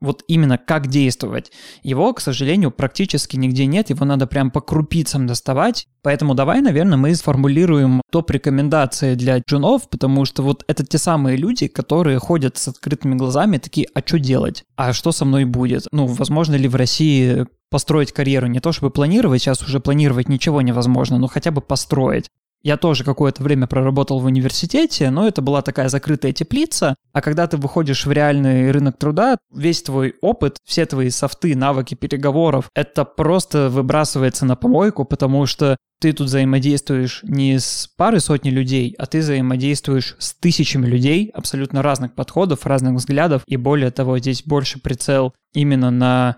[0.00, 1.50] вот именно как действовать.
[1.82, 5.86] Его, к сожалению, практически нигде нет, его надо прям по крупицам доставать.
[6.02, 11.66] Поэтому давай, наверное, мы сформулируем топ-рекомендации для джунов, потому что вот это те самые люди,
[11.68, 14.64] которые ходят с открытыми глазами, такие, а что делать?
[14.76, 15.86] А что со мной будет?
[15.92, 20.62] Ну, возможно ли в России построить карьеру, не то чтобы планировать, сейчас уже планировать ничего
[20.62, 22.30] невозможно, но хотя бы построить.
[22.66, 26.96] Я тоже какое-то время проработал в университете, но это была такая закрытая теплица.
[27.12, 31.94] А когда ты выходишь в реальный рынок труда, весь твой опыт, все твои софты, навыки
[31.94, 38.50] переговоров, это просто выбрасывается на помойку, потому что ты тут взаимодействуешь не с парой сотни
[38.50, 43.42] людей, а ты взаимодействуешь с тысячами людей, абсолютно разных подходов, разных взглядов.
[43.46, 46.36] И более того, здесь больше прицел именно на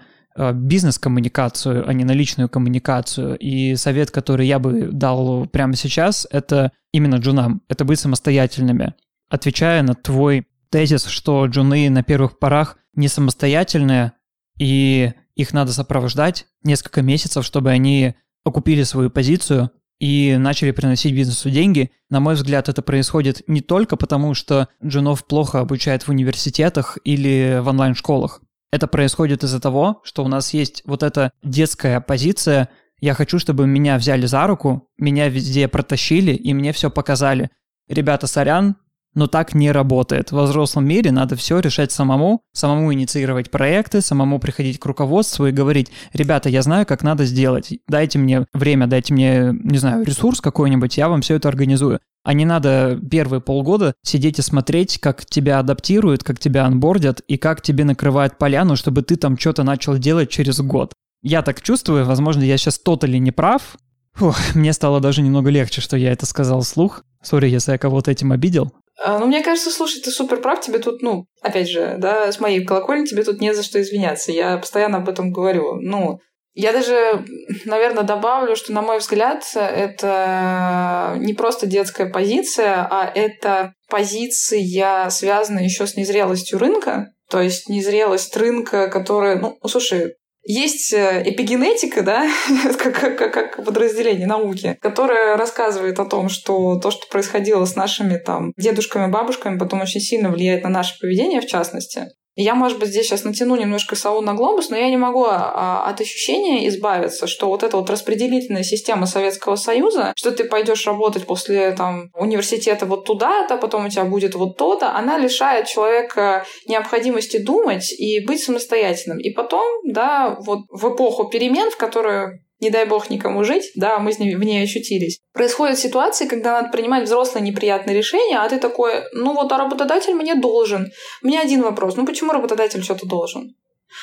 [0.54, 3.36] бизнес-коммуникацию, а не на личную коммуникацию.
[3.38, 8.94] И совет, который я бы дал прямо сейчас, это именно джунам, это быть самостоятельными.
[9.28, 14.12] Отвечая на твой тезис, что джуны на первых порах не самостоятельные,
[14.58, 19.70] и их надо сопровождать несколько месяцев, чтобы они окупили свою позицию
[20.00, 21.90] и начали приносить бизнесу деньги.
[22.08, 27.58] На мой взгляд, это происходит не только потому, что джунов плохо обучают в университетах или
[27.60, 28.40] в онлайн-школах.
[28.70, 32.68] Это происходит из-за того, что у нас есть вот эта детская позиция
[33.00, 37.50] «я хочу, чтобы меня взяли за руку, меня везде протащили и мне все показали».
[37.88, 38.76] Ребята, сорян,
[39.14, 40.32] но так не работает.
[40.32, 45.52] В взрослом мире надо все решать самому, самому инициировать проекты, самому приходить к руководству и
[45.52, 50.40] говорить, ребята, я знаю, как надо сделать, дайте мне время, дайте мне, не знаю, ресурс
[50.40, 52.00] какой-нибудь, я вам все это организую.
[52.24, 57.38] А не надо первые полгода сидеть и смотреть, как тебя адаптируют, как тебя анбордят и
[57.38, 60.92] как тебе накрывают поляну, чтобы ты там что-то начал делать через год.
[61.22, 63.76] Я так чувствую, возможно, я сейчас тотали не прав.
[64.14, 67.02] Фух, мне стало даже немного легче, что я это сказал вслух.
[67.22, 68.72] Сори, если я кого-то этим обидел.
[69.00, 72.40] А, ну, мне кажется, слушай, ты супер прав, тебе тут, ну, опять же, да, с
[72.40, 74.32] моей колокольни тебе тут не за что извиняться.
[74.32, 75.76] Я постоянно об этом говорю.
[75.80, 76.18] Ну,
[76.54, 77.24] я даже,
[77.64, 85.62] наверное, добавлю, что, на мой взгляд, это не просто детская позиция, а это позиция, связанная
[85.62, 87.12] еще с незрелостью рынка.
[87.30, 89.38] То есть незрелость рынка, которая...
[89.38, 90.14] Ну, слушай,
[90.48, 92.26] есть э, эпигенетика, да,
[92.78, 98.16] как, как, как подразделение науки, которая рассказывает о том, что то, что происходило с нашими
[98.16, 102.06] там дедушками, бабушками, потом очень сильно влияет на наше поведение, в частности.
[102.40, 105.84] Я, может быть, здесь сейчас натяну немножко сову на глобус, но я не могу а,
[105.88, 111.26] от ощущения избавиться, что вот эта вот распределительная система Советского Союза, что ты пойдешь работать
[111.26, 117.38] после там, университета вот туда-то, потом у тебя будет вот то-то, она лишает человека необходимости
[117.38, 119.18] думать и быть самостоятельным.
[119.18, 123.98] И потом, да, вот в эпоху перемен, в которую не дай бог никому жить, да,
[123.98, 125.20] мы в ней ощутились.
[125.32, 130.14] Происходят ситуации, когда надо принимать взрослые неприятные решения, а ты такой, ну вот, а работодатель
[130.14, 130.90] мне должен.
[131.22, 133.54] У меня один вопрос, ну почему работодатель что-то должен?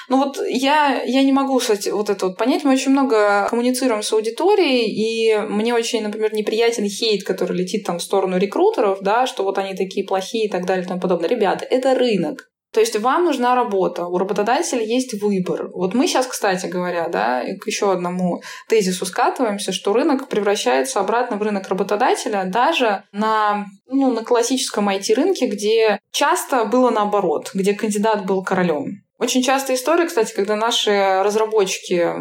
[0.10, 2.64] Ну вот я, я не могу, кстати, вот это вот понять.
[2.64, 8.00] Мы очень много коммуницируем с аудиторией, и мне очень, например, неприятен хейт, который летит там
[8.00, 11.30] в сторону рекрутеров, да, что вот они такие плохие и так далее и тому подобное.
[11.30, 12.50] Ребята, это рынок.
[12.76, 15.70] То есть вам нужна работа, у работодателя есть выбор.
[15.72, 21.38] Вот мы сейчас, кстати говоря, да, к еще одному тезису скатываемся, что рынок превращается обратно
[21.38, 28.26] в рынок работодателя даже на, ну, на классическом IT-рынке, где часто было наоборот, где кандидат
[28.26, 29.06] был королем.
[29.20, 30.92] Очень частая история, кстати, когда наши
[31.24, 32.12] разработчики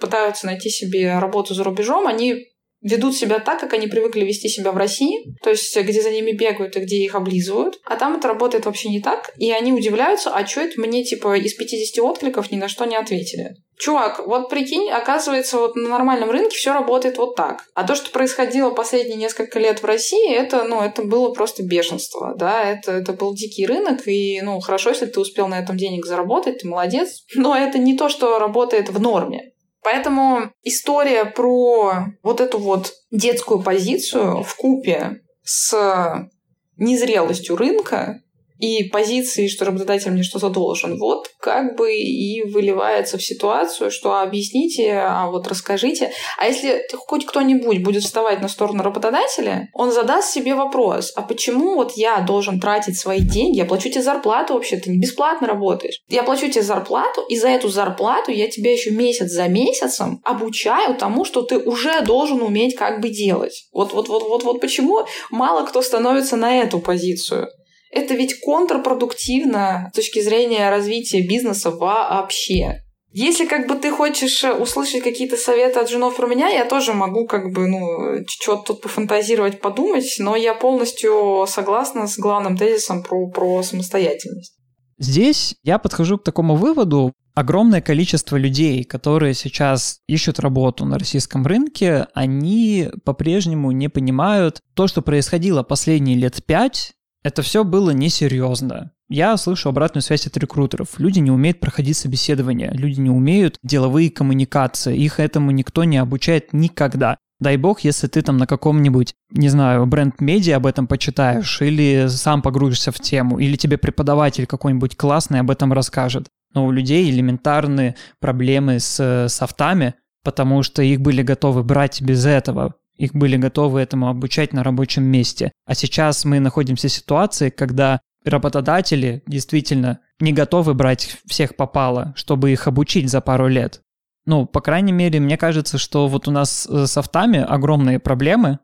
[0.00, 2.48] пытаются найти себе работу за рубежом, они
[2.86, 6.32] ведут себя так, как они привыкли вести себя в России, то есть где за ними
[6.32, 10.30] бегают и где их облизывают, а там это работает вообще не так, и они удивляются,
[10.30, 13.56] а что это мне, типа, из 50 откликов ни на что не ответили.
[13.78, 17.64] Чувак, вот прикинь, оказывается, вот на нормальном рынке все работает вот так.
[17.74, 22.34] А то, что происходило последние несколько лет в России, это, ну, это было просто бешенство,
[22.38, 26.06] да, это, это был дикий рынок, и, ну, хорошо, если ты успел на этом денег
[26.06, 29.52] заработать, ты молодец, но это не то, что работает в норме.
[29.86, 36.28] Поэтому история про вот эту вот детскую позицию в купе с
[36.76, 38.20] незрелостью рынка
[38.58, 44.20] и позиции, что работодатель мне что-то должен, вот как бы и выливается в ситуацию, что
[44.20, 46.12] объясните, а вот расскажите.
[46.38, 51.74] А если хоть кто-нибудь будет вставать на сторону работодателя, он задаст себе вопрос, а почему
[51.74, 56.00] вот я должен тратить свои деньги, я плачу тебе зарплату вообще, ты не бесплатно работаешь.
[56.08, 60.96] Я плачу тебе зарплату, и за эту зарплату я тебя еще месяц за месяцем обучаю
[60.96, 63.66] тому, что ты уже должен уметь как бы делать.
[63.72, 67.48] Вот, вот, вот, вот, вот почему мало кто становится на эту позицию.
[67.96, 72.82] Это ведь контрпродуктивно с точки зрения развития бизнеса вообще.
[73.10, 77.26] Если как бы ты хочешь услышать какие-то советы от женов про меня, я тоже могу
[77.26, 83.30] как бы, ну, что-то тут пофантазировать, подумать, но я полностью согласна с главным тезисом про,
[83.30, 84.54] про самостоятельность.
[84.98, 87.14] Здесь я подхожу к такому выводу.
[87.34, 94.86] Огромное количество людей, которые сейчас ищут работу на российском рынке, они по-прежнему не понимают то,
[94.86, 96.92] что происходило последние лет пять,
[97.26, 98.92] это все было несерьезно.
[99.08, 100.98] Я слышу обратную связь от рекрутеров.
[100.98, 106.52] Люди не умеют проходить собеседования, люди не умеют деловые коммуникации, их этому никто не обучает
[106.52, 107.18] никогда.
[107.40, 112.42] Дай бог, если ты там на каком-нибудь, не знаю, бренд-медиа об этом почитаешь, или сам
[112.42, 116.28] погрузишься в тему, или тебе преподаватель какой-нибудь классный об этом расскажет.
[116.54, 122.76] Но у людей элементарные проблемы с софтами, потому что их были готовы брать без этого.
[122.96, 125.52] Их были готовы этому обучать на рабочем месте.
[125.66, 132.52] А сейчас мы находимся в ситуации, когда работодатели действительно не готовы брать всех попало, чтобы
[132.52, 133.82] их обучить за пару лет.
[134.24, 138.58] Ну, по крайней мере, мне кажется, что вот у нас с софтами огромные проблемы,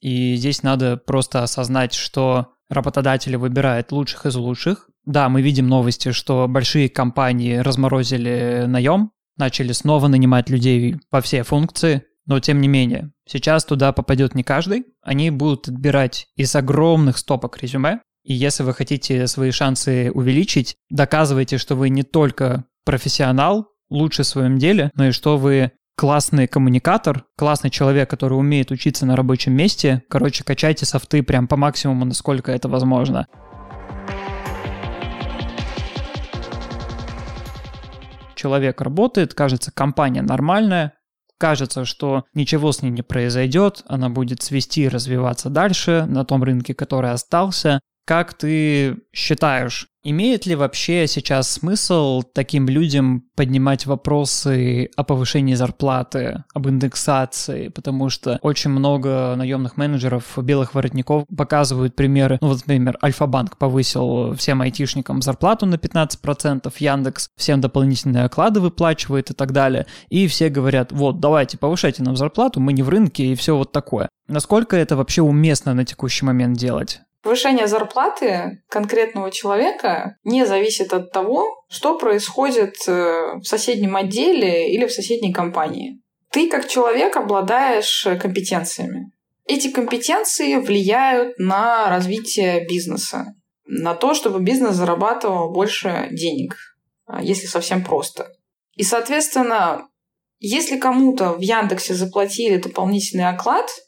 [0.00, 4.88] и здесь надо просто осознать, что работодатели выбирают лучших из лучших.
[5.04, 11.42] Да, мы видим новости, что большие компании разморозили наем, начали снова нанимать людей по всей
[11.42, 17.18] функции, но тем не менее, сейчас туда попадет не каждый, они будут отбирать из огромных
[17.18, 23.68] стопок резюме, и если вы хотите свои шансы увеличить, доказывайте, что вы не только профессионал,
[23.90, 29.06] лучше в своем деле, но и что вы классный коммуникатор, классный человек, который умеет учиться
[29.06, 30.02] на рабочем месте.
[30.08, 33.26] Короче, качайте софты прям по максимуму, насколько это возможно.
[38.34, 40.94] Человек работает, кажется, компания нормальная,
[41.44, 46.42] кажется, что ничего с ней не произойдет, она будет свести и развиваться дальше на том
[46.42, 47.80] рынке, который остался.
[48.06, 56.44] Как ты считаешь, Имеет ли вообще сейчас смысл таким людям поднимать вопросы о повышении зарплаты,
[56.52, 57.68] об индексации?
[57.68, 62.36] Потому что очень много наемных менеджеров, белых воротников показывают примеры.
[62.42, 69.30] Ну вот, например, Альфа-банк повысил всем айтишникам зарплату на 15%, Яндекс всем дополнительные оклады выплачивает
[69.30, 69.86] и так далее.
[70.10, 73.72] И все говорят, вот, давайте, повышайте нам зарплату, мы не в рынке и все вот
[73.72, 74.10] такое.
[74.28, 77.00] Насколько это вообще уместно на текущий момент делать?
[77.24, 84.86] Повышение зарплаты конкретного человека не зависит от того, что происходит э, в соседнем отделе или
[84.86, 86.02] в соседней компании.
[86.30, 89.10] Ты как человек обладаешь компетенциями.
[89.46, 93.34] Эти компетенции влияют на развитие бизнеса,
[93.64, 96.56] на то, чтобы бизнес зарабатывал больше денег,
[97.06, 98.28] а, если совсем просто.
[98.74, 99.88] И, соответственно,
[100.40, 103.70] если кому-то в Яндексе заплатили дополнительный оклад–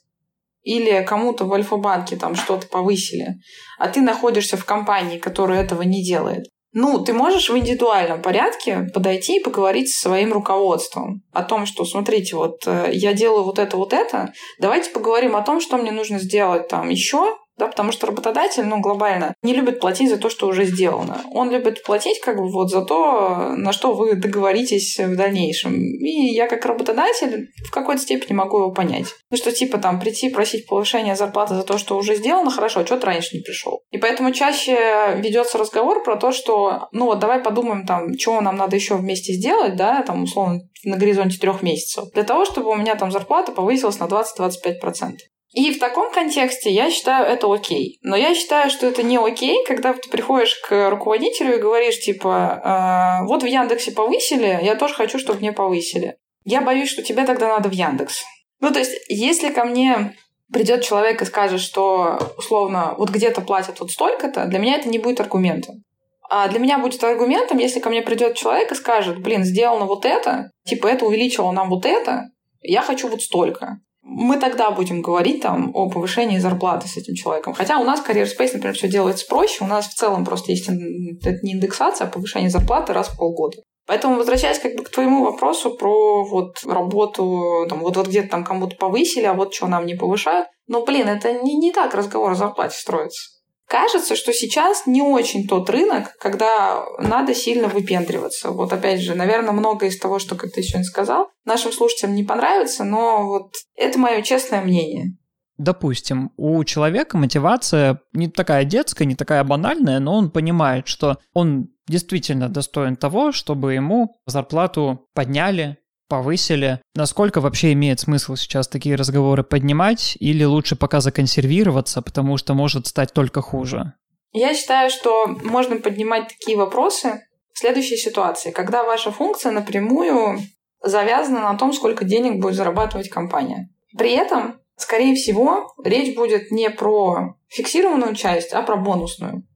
[0.67, 3.35] или кому-то в Альфа-банке там что-то повысили,
[3.79, 8.87] а ты находишься в компании, которая этого не делает, ну, ты можешь в индивидуальном порядке
[8.93, 13.57] подойти и поговорить со своим руководством о том, что, смотрите, вот э, я делаю вот
[13.57, 17.91] это, вот это, давайте поговорим о том, что мне нужно сделать там еще, да, потому
[17.91, 21.21] что работодатель, ну, глобально не любит платить за то, что уже сделано.
[21.31, 25.73] Он любит платить как бы вот за то, на что вы договоритесь в дальнейшем.
[25.73, 29.07] И я как работодатель в какой-то степени могу его понять.
[29.31, 32.85] Ну, что типа там прийти просить повышения зарплаты за то, что уже сделано, хорошо, а
[32.85, 33.81] что ты раньше не пришел.
[33.91, 38.55] И поэтому чаще ведется разговор про то, что, ну вот давай подумаем там, чего нам
[38.55, 42.75] надо еще вместе сделать, да, там условно на горизонте трех месяцев, для того, чтобы у
[42.75, 45.17] меня там зарплата повысилась на 20-25%.
[45.57, 47.97] И в таком контексте я считаю это окей.
[48.03, 53.21] Но я считаю, что это не окей, когда ты приходишь к руководителю и говоришь, типа,
[53.23, 56.17] э, вот в Яндексе повысили, я тоже хочу, чтобы мне повысили.
[56.45, 58.23] Я боюсь, что тебе тогда надо в Яндекс.
[58.59, 60.15] Ну, то есть, если ко мне
[60.53, 64.99] придет человек и скажет, что, условно, вот где-то платят вот столько-то, для меня это не
[64.99, 65.83] будет аргументом.
[66.29, 70.05] А для меня будет аргументом, если ко мне придет человек и скажет, блин, сделано вот
[70.05, 72.29] это, типа это увеличило нам вот это,
[72.61, 77.53] я хочу вот столько мы тогда будем говорить там о повышении зарплаты с этим человеком.
[77.53, 79.63] Хотя у нас Career Space, например, все делается проще.
[79.63, 83.57] У нас в целом просто есть это не индексация, а повышение зарплаты раз в полгода.
[83.85, 88.43] Поэтому, возвращаясь как бы к твоему вопросу про вот работу, там, вот, вот где-то там
[88.43, 90.47] кому-то повысили, а вот что нам не повышают.
[90.67, 93.36] Но, блин, это не, не так разговор о зарплате строится.
[93.67, 98.51] Кажется, что сейчас не очень тот рынок, когда надо сильно выпендриваться.
[98.51, 102.23] Вот опять же, наверное, многое из того, что как ты сегодня сказал, нашим слушателям не
[102.23, 105.17] понравится, но вот это мое честное мнение.
[105.57, 111.69] Допустим, у человека мотивация не такая детская, не такая банальная, но он понимает, что он
[111.87, 116.81] действительно достоин того, чтобы ему зарплату подняли, повысили.
[116.95, 122.87] Насколько вообще имеет смысл сейчас такие разговоры поднимать или лучше пока законсервироваться, потому что может
[122.87, 123.93] стать только хуже?
[124.33, 127.21] Я считаю, что можно поднимать такие вопросы
[127.53, 130.39] в следующей ситуации, когда ваша функция напрямую
[130.83, 133.69] завязана на том, сколько денег будет зарабатывать компания.
[133.97, 139.46] При этом, скорее всего, речь будет не про фиксированную часть, а про бонусную.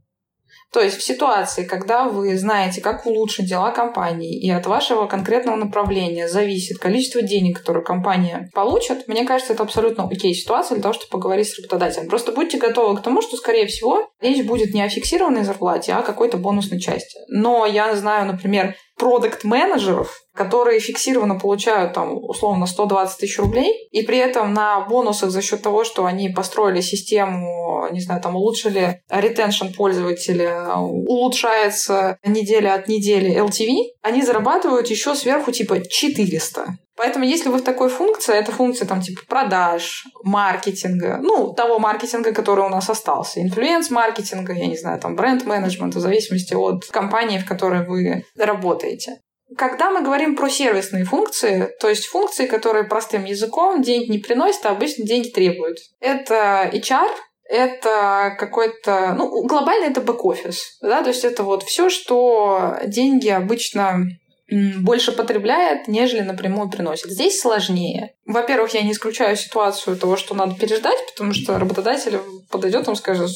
[0.74, 5.58] То есть в ситуации, когда вы знаете, как улучшить дела компании, и от вашего конкретного
[5.58, 10.94] направления зависит количество денег, которые компания получит, мне кажется, это абсолютно окей ситуация для того,
[10.94, 12.08] чтобы поговорить с работодателем.
[12.08, 16.00] Просто будьте готовы к тому, что, скорее всего, речь будет не о фиксированной зарплате, а
[16.00, 17.20] о какой-то бонусной части.
[17.28, 24.20] Но я знаю, например, продукт-менеджеров, которые фиксированно получают там условно 120 тысяч рублей, и при
[24.20, 29.74] этом на бонусах за счет того, что они построили систему, не знаю, там улучшили ретеншн
[29.76, 36.78] пользователя, улучшается неделя от недели LTV, они зарабатывают еще сверху типа 400.
[36.98, 42.34] Поэтому если вы в такой функции, это функция там типа продаж, маркетинга, ну, того маркетинга,
[42.34, 47.48] который у нас остался, инфлюенс-маркетинга, я не знаю, там бренд-менеджмента, в зависимости от компании, в
[47.48, 49.22] которой вы работаете.
[49.58, 54.66] Когда мы говорим про сервисные функции, то есть функции, которые простым языком деньги не приносят,
[54.66, 55.78] а обычно деньги требуют.
[56.00, 57.10] Это HR,
[57.50, 64.06] это какой-то, ну, глобально это бэк-офис, да, то есть это вот все, что деньги обычно
[64.52, 67.10] больше потребляет, нежели напрямую приносит.
[67.10, 68.14] Здесь сложнее.
[68.26, 73.30] Во-первых, я не исключаю ситуацию того, что надо переждать, потому что работодатель подойдет и скажет,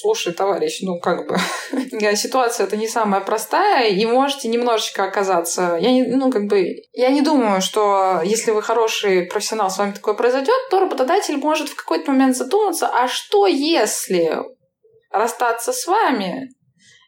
[0.00, 1.36] слушай, товарищ, ну как бы
[2.16, 5.78] ситуация это не самая простая, и можете немножечко оказаться...
[5.80, 9.92] Я не, ну, как бы, я не думаю, что если вы хороший профессионал, с вами
[9.92, 14.42] такое произойдет, то работодатель может в какой-то момент задуматься, а что если
[15.10, 16.50] расстаться с вами,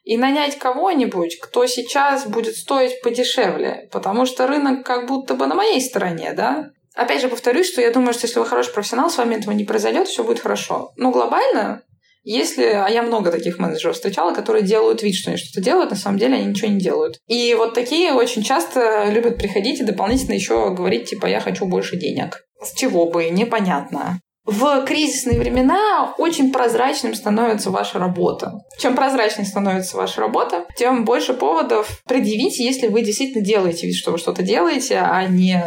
[0.09, 5.53] и нанять кого-нибудь, кто сейчас будет стоить подешевле, потому что рынок как будто бы на
[5.53, 6.71] моей стороне, да?
[6.95, 9.65] Опять же повторюсь, что я думаю, что если вы хороший профессионал, с вами этого не
[9.65, 10.93] произойдет, все будет хорошо.
[10.97, 11.83] Но глобально,
[12.23, 15.95] если, а я много таких менеджеров встречала, которые делают вид, что они что-то делают, на
[15.95, 17.19] самом деле они ничего не делают.
[17.27, 21.97] И вот такие очень часто любят приходить и дополнительно еще говорить, типа, я хочу больше
[21.97, 22.47] денег.
[22.59, 28.53] С чего бы, непонятно в кризисные времена очень прозрачным становится ваша работа.
[28.79, 34.11] Чем прозрачнее становится ваша работа, тем больше поводов предъявить, если вы действительно делаете вид, что
[34.11, 35.63] вы что-то делаете, а не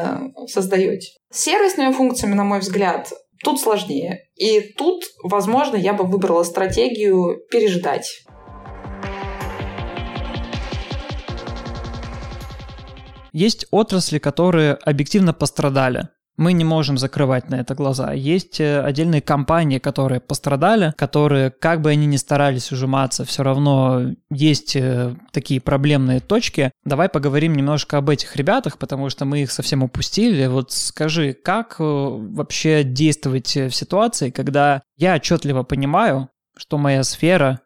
[0.48, 1.12] создаете.
[1.30, 3.12] С сервисными функциями, на мой взгляд,
[3.44, 4.24] тут сложнее.
[4.36, 8.24] И тут, возможно, я бы выбрала стратегию переждать.
[13.32, 16.08] Есть отрасли, которые объективно пострадали
[16.42, 18.12] мы не можем закрывать на это глаза.
[18.12, 24.12] Есть э, отдельные компании, которые пострадали, которые, как бы они ни старались ужиматься, все равно
[24.30, 26.72] есть э, такие проблемные точки.
[26.84, 30.46] Давай поговорим немножко об этих ребятах, потому что мы их совсем упустили.
[30.46, 37.60] Вот скажи, как э, вообще действовать в ситуации, когда я отчетливо понимаю, что моя сфера,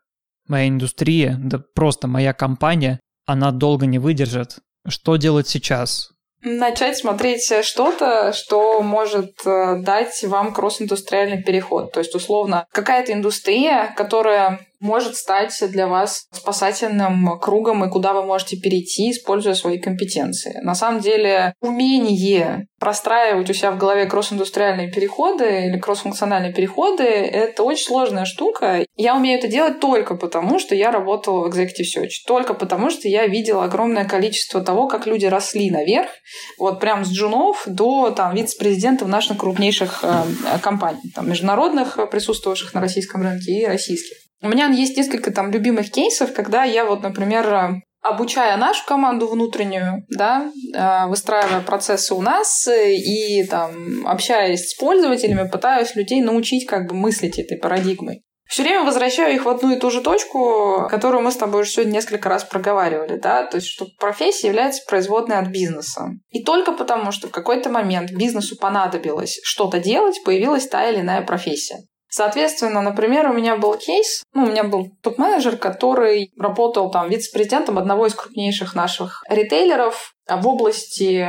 [0.49, 4.59] моя индустрия, да просто моя компания, она долго не выдержит.
[4.87, 6.11] Что делать сейчас?
[6.47, 11.93] Начать смотреть что-то, что может э, дать вам кросс-индустриальный переход.
[11.93, 18.23] То есть, условно, какая-то индустрия, которая может стать для вас спасательным кругом и куда вы
[18.23, 20.61] можете перейти, используя свои компетенции.
[20.63, 27.63] На самом деле, умение простраивать у себя в голове кросс-индустриальные переходы или кросс-функциональные переходы— это
[27.63, 28.85] очень сложная штука.
[28.97, 33.09] Я умею это делать только потому, что я работала в Executive Search, только потому, что
[33.09, 36.11] я видела огромное количество того, как люди росли наверх,
[36.59, 42.81] вот прям с джунов до там, вице-президентов наших крупнейших э, компаний, там, международных, присутствовавших на
[42.81, 44.26] российском рынке и российских.
[44.43, 50.05] У меня есть несколько там любимых кейсов, когда я вот, например, обучая нашу команду внутреннюю,
[50.09, 56.89] да, э, выстраивая процессы у нас и там общаясь с пользователями, пытаюсь людей научить как
[56.89, 58.23] бы мыслить этой парадигмой.
[58.49, 61.71] Все время возвращаю их в одну и ту же точку, которую мы с тобой уже
[61.71, 66.11] сегодня несколько раз проговаривали, да, то есть, что профессия является производной от бизнеса.
[66.29, 71.23] И только потому, что в какой-то момент бизнесу понадобилось что-то делать, появилась та или иная
[71.23, 71.79] профессия.
[72.17, 77.77] Соответственно, например, у меня был кейс, ну, у меня был топ-менеджер, который работал там вице-президентом
[77.77, 81.29] одного из крупнейших наших ритейлеров в области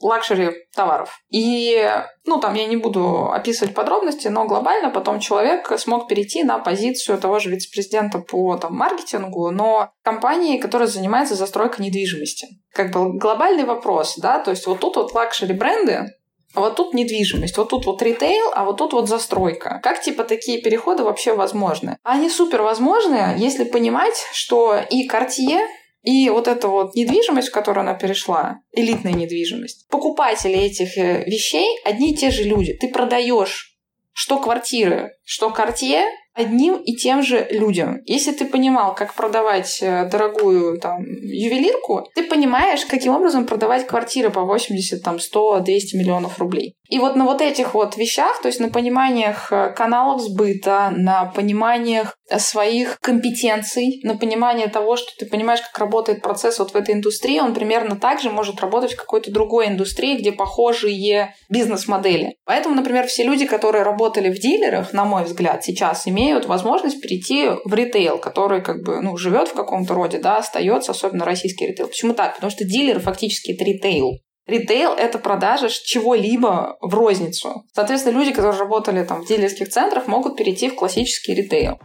[0.00, 1.18] luxury товаров.
[1.30, 1.84] И,
[2.26, 7.18] ну, там я не буду описывать подробности, но глобально потом человек смог перейти на позицию
[7.18, 12.46] того же вице-президента по там, маркетингу, но компании, которая занимается застройкой недвижимости.
[12.72, 16.06] Как бы глобальный вопрос, да, то есть вот тут вот luxury бренды,
[16.54, 19.80] вот тут недвижимость, вот тут вот ритейл, а вот тут вот застройка.
[19.82, 21.96] Как типа такие переходы вообще возможны?
[22.02, 25.66] Они супер возможны, если понимать, что и Cartier,
[26.02, 31.78] и вот эта вот недвижимость, в которую она перешла, элитная недвижимость, покупатели этих э, вещей
[31.84, 32.72] одни и те же люди.
[32.72, 33.70] Ты продаешь
[34.12, 38.00] что квартиры, что Cartier, одним и тем же людям.
[38.04, 44.30] Если ты понимал, как продавать э, дорогую там, ювелирку, ты понимаешь, каким образом продавать квартиры
[44.30, 46.76] по 80, там, 100, 200 миллионов рублей.
[46.90, 51.26] И вот на вот этих вот вещах, то есть на пониманиях э, каналов сбыта, на
[51.26, 56.96] пониманиях своих компетенций, на понимание того, что ты понимаешь, как работает процесс вот в этой
[56.96, 62.34] индустрии, он примерно так же может работать в какой-то другой индустрии, где похожие бизнес-модели.
[62.44, 67.50] Поэтому, например, все люди, которые работали в дилерах, на мой взгляд, сейчас имеют возможность перейти
[67.64, 71.86] в ритейл, который как бы ну, живет в каком-то роде, да, остается, особенно российский ритейл.
[71.86, 72.34] Почему так?
[72.34, 74.18] Потому что дилеры фактически это ритейл.
[74.50, 77.64] Ритейл— это продажа чего-либо в розницу.
[77.72, 81.78] Соответственно, люди, которые работали там в дилерских центрах, могут перейти в классический ритейл.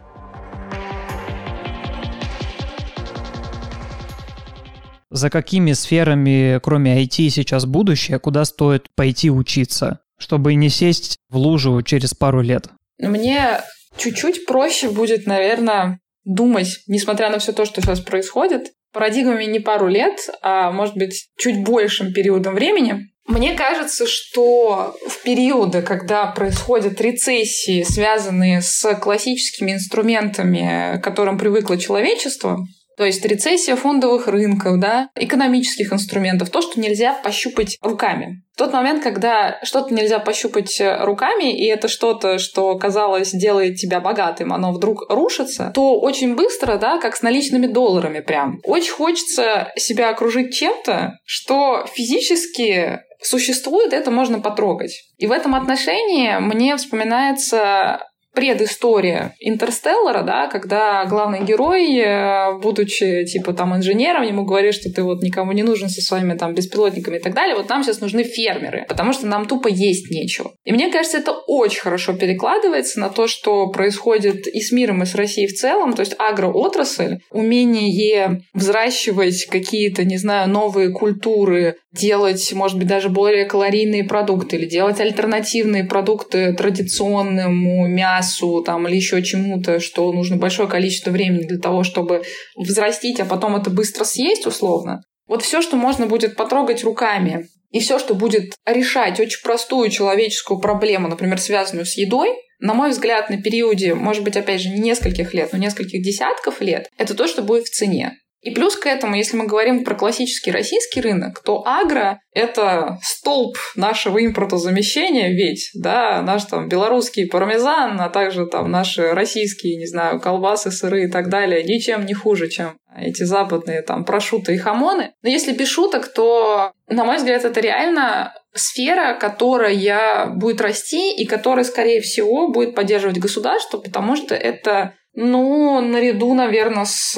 [5.10, 11.36] За какими сферами, кроме IT, сейчас будущее, куда стоит пойти учиться, чтобы не сесть в
[11.36, 12.66] лужу через пару лет?
[12.98, 13.60] Мне
[13.96, 19.88] чуть-чуть проще будет, наверное, думать, несмотря на все то, что сейчас происходит, парадигмами не пару
[19.88, 23.10] лет, а может быть чуть большим периодом времени.
[23.26, 31.76] Мне кажется, что в периоды, когда происходят рецессии, связанные с классическими инструментами, к которым привыкло
[31.76, 32.60] человечество,
[32.96, 38.42] то есть рецессия фондовых рынков, да, экономических инструментов, то, что нельзя пощупать руками.
[38.54, 44.00] В тот момент, когда что-то нельзя пощупать руками, и это что-то, что, казалось, делает тебя
[44.00, 49.72] богатым, оно вдруг рушится, то очень быстро, да, как с наличными долларами прям, очень хочется
[49.76, 55.02] себя окружить чем-то, что физически существует, это можно потрогать.
[55.18, 58.06] И в этом отношении мне вспоминается
[58.36, 65.02] предыстория Интерстеллара, да, когда главный герой, э, будучи типа там инженером, ему говорит, что ты
[65.02, 68.24] вот никому не нужен со своими там беспилотниками и так далее, вот нам сейчас нужны
[68.24, 70.52] фермеры, потому что нам тупо есть нечего.
[70.64, 75.06] И мне кажется, это очень хорошо перекладывается на то, что происходит и с миром, и
[75.06, 82.52] с Россией в целом, то есть агроотрасль, умение взращивать какие-то, не знаю, новые культуры, делать,
[82.52, 89.22] может быть, даже более калорийные продукты или делать альтернативные продукты традиционному мясу там, или еще
[89.22, 92.22] чему-то, что нужно большое количество времени для того, чтобы
[92.56, 95.02] взрастить, а потом это быстро съесть условно.
[95.26, 100.60] Вот все, что можно будет потрогать руками, и все, что будет решать очень простую человеческую
[100.60, 104.78] проблему, например, связанную с едой, на мой взгляд, на периоде, может быть, опять же, не
[104.78, 108.16] нескольких лет, но нескольких десятков лет, это то, что будет в цене.
[108.46, 113.56] И плюс к этому, если мы говорим про классический российский рынок, то агро— это столб
[113.74, 120.20] нашего импортозамещения ведь, да, наш там белорусский пармезан, а также там наши российские, не знаю,
[120.20, 125.10] колбасы, сыры и так далее, ничем не хуже, чем эти западные там прошуты и хамоны.
[125.22, 131.26] Но если без шуток, то, на мой взгляд, это реально сфера, которая будет расти и
[131.26, 137.16] которая, скорее всего, будет поддерживать государство, потому что это ну, наряду, наверное, с...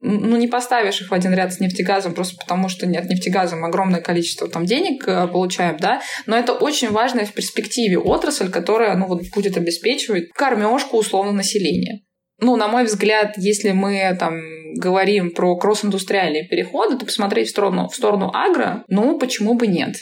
[0.00, 4.00] Ну, не поставишь их в один ряд с нефтегазом, просто потому что нет, нефтегазом огромное
[4.00, 9.06] количество там денег э, получаем, да, но это очень важная в перспективе отрасль, которая, ну,
[9.06, 12.02] вот будет обеспечивать кормежку условно населения.
[12.38, 14.34] Ну, на мой взгляд, если мы там
[14.76, 19.96] говорим про кросс-индустриальные переходы, то посмотреть в сторону, в сторону агро, ну, почему бы нет?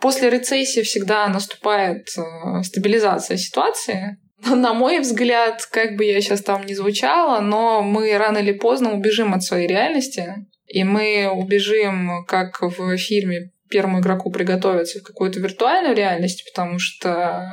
[0.00, 4.16] После рецессии всегда наступает э, стабилизация ситуации,
[4.50, 8.92] на мой взгляд, как бы я сейчас там не звучала, но мы рано или поздно
[8.92, 15.40] убежим от своей реальности, и мы убежим, как в фильме первому игроку приготовиться в какую-то
[15.40, 17.46] виртуальную реальность, потому что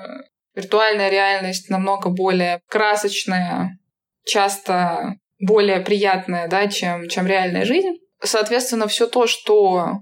[0.55, 3.77] виртуальная реальность намного более красочная,
[4.25, 7.97] часто более приятная, да, чем, чем реальная жизнь.
[8.21, 10.01] Соответственно, все то, что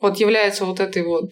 [0.00, 1.30] вот является вот этой вот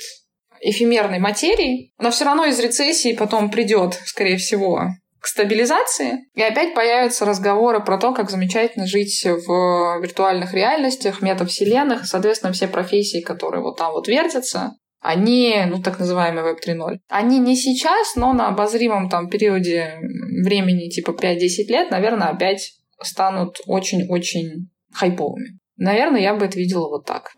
[0.61, 4.83] эфемерной материи, она все равно из рецессии потом придет, скорее всего,
[5.21, 12.07] к стабилизации, и опять появятся разговоры про то, как замечательно жить в виртуальных реальностях, метавселенных,
[12.07, 17.39] соответственно, все профессии, которые вот там вот вертятся, они, ну, так называемый Web 3.0, они
[17.39, 21.39] не сейчас, но на обозримом там периоде времени, типа 5-10
[21.69, 25.59] лет, наверное, опять станут очень-очень хайповыми.
[25.77, 27.33] Наверное, я бы это видела вот так.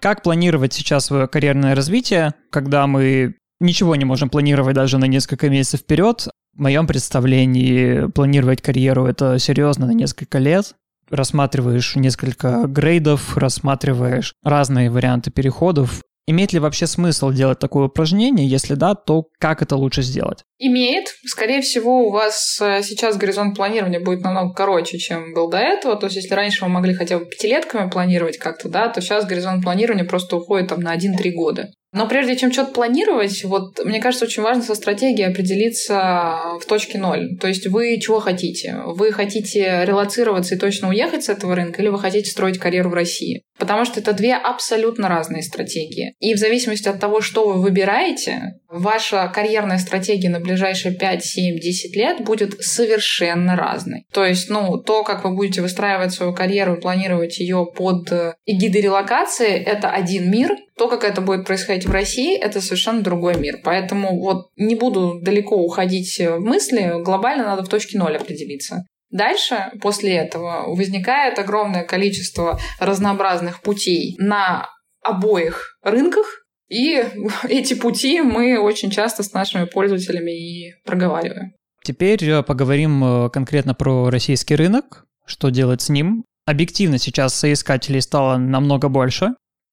[0.00, 5.50] Как планировать сейчас свое карьерное развитие, когда мы ничего не можем планировать даже на несколько
[5.50, 6.28] месяцев вперед?
[6.54, 10.74] В моем представлении планировать карьеру это серьезно на несколько лет.
[11.10, 16.02] Рассматриваешь несколько грейдов, рассматриваешь разные варианты переходов.
[16.30, 18.46] Имеет ли вообще смысл делать такое упражнение?
[18.46, 20.44] Если да, то как это лучше сделать?
[20.58, 21.06] Имеет.
[21.24, 25.96] Скорее всего, у вас э, сейчас горизонт планирования будет намного короче, чем был до этого.
[25.96, 29.64] То есть, если раньше вы могли хотя бы пятилетками планировать как-то, да, то сейчас горизонт
[29.64, 31.70] планирования просто уходит там на 1-3 года.
[31.92, 36.98] Но прежде чем что-то планировать, вот мне кажется, очень важно со стратегией определиться в точке
[36.98, 37.38] ноль.
[37.40, 38.82] То есть вы чего хотите?
[38.84, 42.94] Вы хотите релацироваться и точно уехать с этого рынка, или вы хотите строить карьеру в
[42.94, 43.42] России?
[43.58, 46.14] Потому что это две абсолютно разные стратегии.
[46.20, 51.58] И в зависимости от того, что вы выбираете, ваша карьерная стратегия на ближайшие 5, 7,
[51.58, 54.04] 10 лет будет совершенно разной.
[54.12, 58.34] То есть, ну, то, как вы будете выстраивать свою карьеру и планировать ее под э,
[58.46, 60.56] эгидой релокации, это один мир.
[60.76, 63.58] То, как это будет происходить в России, это совершенно другой мир.
[63.64, 68.84] Поэтому вот не буду далеко уходить в мысли, глобально надо в точке ноль определиться.
[69.10, 74.68] Дальше, после этого, возникает огромное количество разнообразных путей на
[75.02, 76.26] обоих рынках,
[76.68, 77.02] и
[77.48, 81.52] эти пути мы очень часто с нашими пользователями и проговариваем.
[81.82, 86.24] Теперь э, поговорим э, конкретно про российский рынок, что делать с ним.
[86.44, 89.30] Объективно сейчас соискателей стало намного больше.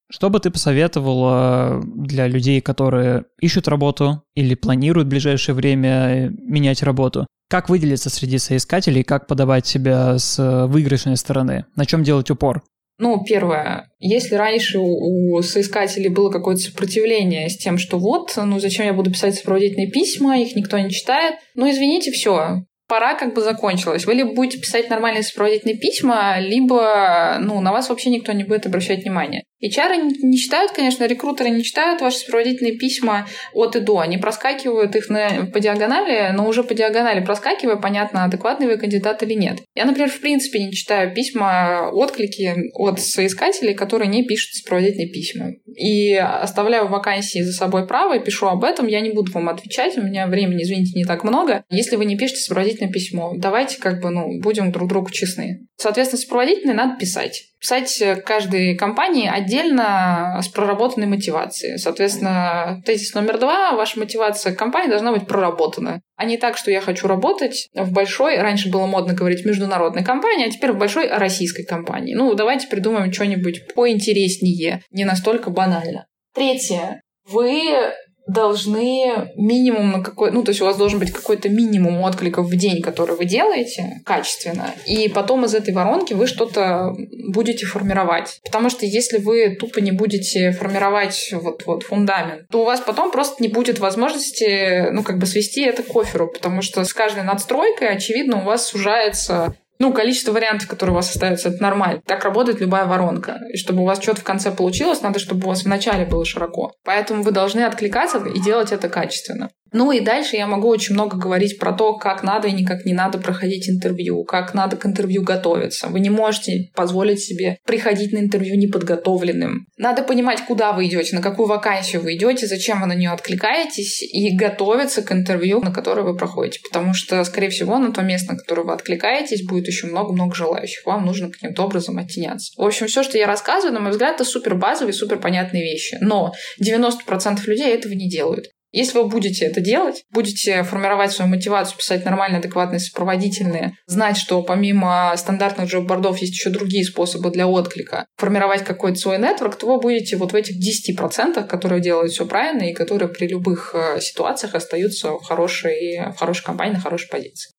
[0.09, 6.83] Что бы ты посоветовала для людей, которые ищут работу или планируют в ближайшее время менять
[6.83, 7.25] работу?
[7.49, 11.65] Как выделиться среди соискателей, как подавать себя с выигрышной стороны?
[11.75, 12.63] На чем делать упор?
[12.97, 18.85] Ну, первое, если раньше у, соискателей было какое-то сопротивление с тем, что вот, ну зачем
[18.85, 23.41] я буду писать сопроводительные письма, их никто не читает, ну извините, все, пора как бы
[23.41, 24.05] закончилась.
[24.05, 28.65] Вы либо будете писать нормальные сопроводительные письма, либо ну, на вас вообще никто не будет
[28.65, 29.43] обращать внимания.
[29.63, 33.99] HR не читают, конечно, рекрутеры не читают ваши сопроводительные письма от и до.
[33.99, 39.23] Они проскакивают их на, по диагонали, но уже по диагонали проскакивая, понятно, адекватный вы кандидат
[39.23, 39.59] или нет.
[39.73, 45.51] Я, например, в принципе не читаю письма, отклики от соискателей, которые не пишут сопроводительные письма.
[45.75, 48.87] И оставляю вакансии за собой право пишу об этом.
[48.87, 51.63] Я не буду вам отвечать, у меня времени, извините, не так много.
[51.69, 55.67] Если вы не пишете сопроводительное письмо, давайте как бы, ну, будем друг другу честны.
[55.77, 61.77] Соответственно, сопроводительное надо писать писать каждой компании отдельно с проработанной мотивацией.
[61.77, 66.01] Соответственно, тезис номер два, ваша мотивация компании должна быть проработана.
[66.17, 70.47] А не так, что я хочу работать в большой, раньше было модно говорить международной компании,
[70.47, 72.15] а теперь в большой российской компании.
[72.15, 76.07] Ну, давайте придумаем что-нибудь поинтереснее, не настолько банально.
[76.33, 77.01] Третье.
[77.27, 77.93] Вы
[78.27, 80.31] должны минимум на какой...
[80.31, 84.01] Ну, то есть у вас должен быть какой-то минимум откликов в день, который вы делаете
[84.05, 86.95] качественно, и потом из этой воронки вы что-то
[87.29, 88.39] будете формировать.
[88.43, 93.11] Потому что если вы тупо не будете формировать вот, вот фундамент, то у вас потом
[93.11, 97.23] просто не будет возможности, ну, как бы свести это к оферу, потому что с каждой
[97.23, 102.01] надстройкой, очевидно, у вас сужается ну, количество вариантов, которые у вас остаются, это нормально.
[102.05, 103.39] Так работает любая воронка.
[103.51, 106.23] И чтобы у вас что-то в конце получилось, надо, чтобы у вас в начале было
[106.25, 106.73] широко.
[106.83, 109.49] Поэтому вы должны откликаться и делать это качественно.
[109.75, 112.93] Ну и дальше я могу очень много говорить про то, как надо и никак не
[112.93, 115.87] надо проходить интервью, как надо к интервью готовиться.
[115.87, 119.67] Вы не можете позволить себе приходить на интервью неподготовленным.
[119.77, 124.01] Надо понимать, куда вы идете, на какую вакансию вы идете, зачем вы на нее откликаетесь,
[124.01, 126.61] и готовиться к интервью, на которое вы проходите.
[126.63, 130.85] Потому что, скорее всего, на то место, на которое вы откликаетесь, будет еще много-много желающих.
[130.85, 132.53] Вам нужно каким-то образом оттеняться.
[132.55, 135.97] В общем, все, что я рассказываю, на мой взгляд, это супер базовые, супер понятные вещи.
[135.99, 136.31] Но
[136.63, 138.54] 90% людей этого не делают.
[138.75, 144.43] Если вы будете это делать, будете формировать свою мотивацию, писать нормальные, адекватные, сопроводительные, знать, что
[144.43, 149.79] помимо стандартных джоб-бордов есть еще другие способы для отклика, формировать какой-то свой нетворк, то вы
[149.79, 154.55] будете вот в этих 10%, которые делают все правильно и которые при любых э, ситуациях
[154.55, 157.51] остаются в хорошей, в хорошей компании, на хорошей позиции.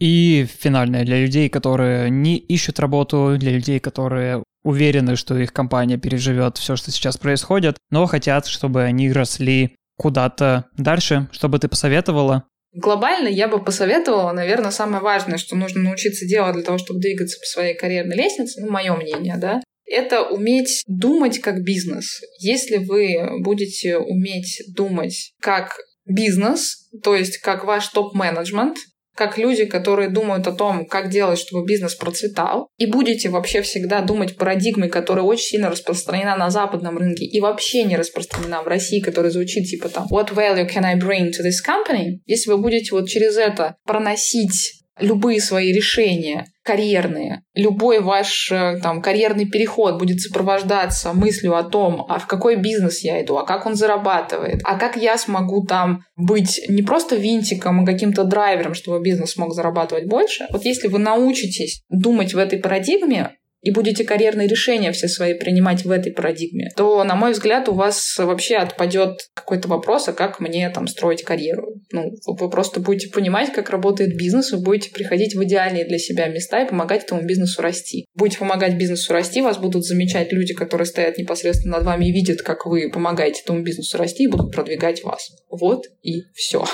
[0.00, 5.98] И финальное для людей, которые не ищут работу, для людей, которые уверены, что их компания
[5.98, 11.28] переживет все, что сейчас происходит, но хотят, чтобы они росли куда-то дальше?
[11.32, 12.44] Что бы ты посоветовала?
[12.72, 17.38] Глобально я бы посоветовала, наверное, самое важное, что нужно научиться делать для того, чтобы двигаться
[17.38, 22.20] по своей карьерной лестнице, ну, мое мнение, да, это уметь думать как бизнес.
[22.40, 28.76] Если вы будете уметь думать как бизнес, то есть как ваш топ-менеджмент,
[29.14, 34.00] как люди, которые думают о том, как делать, чтобы бизнес процветал, и будете вообще всегда
[34.00, 39.00] думать парадигмой, которая очень сильно распространена на западном рынке и вообще не распространена в России,
[39.00, 42.92] которая звучит типа там «What value can I bring to this company?» Если вы будете
[42.92, 50.20] вот через это проносить любые свои решения карьерные, любой ваш э, там карьерный переход будет
[50.20, 54.78] сопровождаться мыслью о том, а в какой бизнес я иду, а как он зарабатывает, а
[54.78, 60.06] как я смогу там быть не просто винтиком, а каким-то драйвером, чтобы бизнес смог зарабатывать
[60.06, 60.46] больше.
[60.50, 63.32] Вот если вы научитесь думать в этой парадигме,
[63.64, 67.72] и будете карьерные решения все свои принимать в этой парадигме, то, на мой взгляд, у
[67.72, 71.80] вас вообще отпадет какой-то вопрос, а как мне там строить карьеру.
[71.90, 76.28] Ну, вы просто будете понимать, как работает бизнес, вы будете приходить в идеальные для себя
[76.28, 78.04] места и помогать этому бизнесу расти.
[78.14, 82.42] Будете помогать бизнесу расти, вас будут замечать люди, которые стоят непосредственно над вами и видят,
[82.42, 85.30] как вы помогаете этому бизнесу расти и будут продвигать вас.
[85.50, 86.64] Вот и все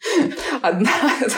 [0.62, 0.90] одна,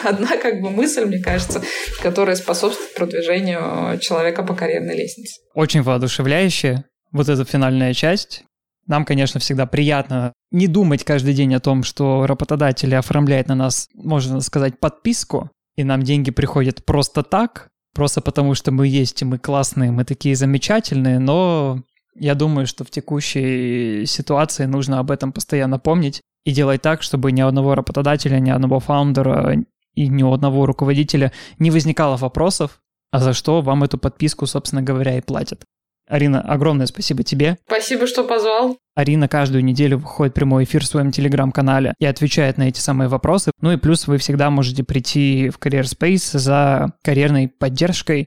[0.05, 1.63] одна как бы мысль, мне кажется,
[2.03, 5.41] которая способствует продвижению человека по карьерной лестнице.
[5.55, 6.85] Очень воодушевляюще.
[7.11, 8.45] вот эта финальная часть.
[8.87, 13.89] Нам, конечно, всегда приятно не думать каждый день о том, что работодатель оформляет на нас,
[13.95, 19.25] можно сказать, подписку, и нам деньги приходят просто так, просто потому что мы есть, и
[19.25, 21.83] мы классные, мы такие замечательные, но
[22.15, 27.33] я думаю, что в текущей ситуации нужно об этом постоянно помнить и делать так, чтобы
[27.33, 29.57] ни одного работодателя, ни одного фаундера
[29.95, 34.83] и ни у одного руководителя не возникало вопросов, а за что вам эту подписку, собственно
[34.83, 35.65] говоря, и платят.
[36.09, 37.59] Арина, огромное спасибо тебе.
[37.67, 38.77] Спасибо, что позвал.
[38.95, 43.53] Арина каждую неделю выходит прямой эфир в своем телеграм-канале и отвечает на эти самые вопросы.
[43.61, 48.27] Ну и плюс вы всегда можете прийти в Career Space за карьерной поддержкой.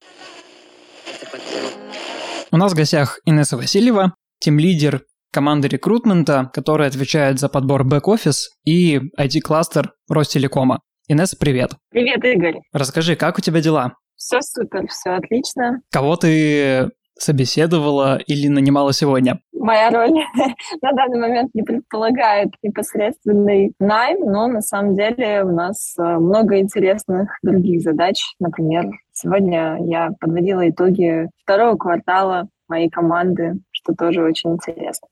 [2.56, 5.02] У нас в гостях Инесса Васильева, тим-лидер
[5.34, 10.80] команды рекрутмента, которая отвечает за подбор бэк-офис и IT-кластер Ростелекома.
[11.10, 11.72] Инесса, привет.
[11.90, 12.62] Привет, Игорь.
[12.72, 13.96] Расскажи, как у тебя дела?
[14.16, 15.82] Все супер, все отлично.
[15.92, 19.42] Кого ты собеседовала или нанимала сегодня?
[19.52, 20.12] Моя роль
[20.82, 26.58] на данный момент не предполагает непосредственный найм, но на самом деле у нас э, много
[26.60, 28.24] интересных других задач.
[28.40, 28.86] Например,
[29.16, 35.08] сегодня я подводила итоги второго квартала моей команды, что тоже очень интересно.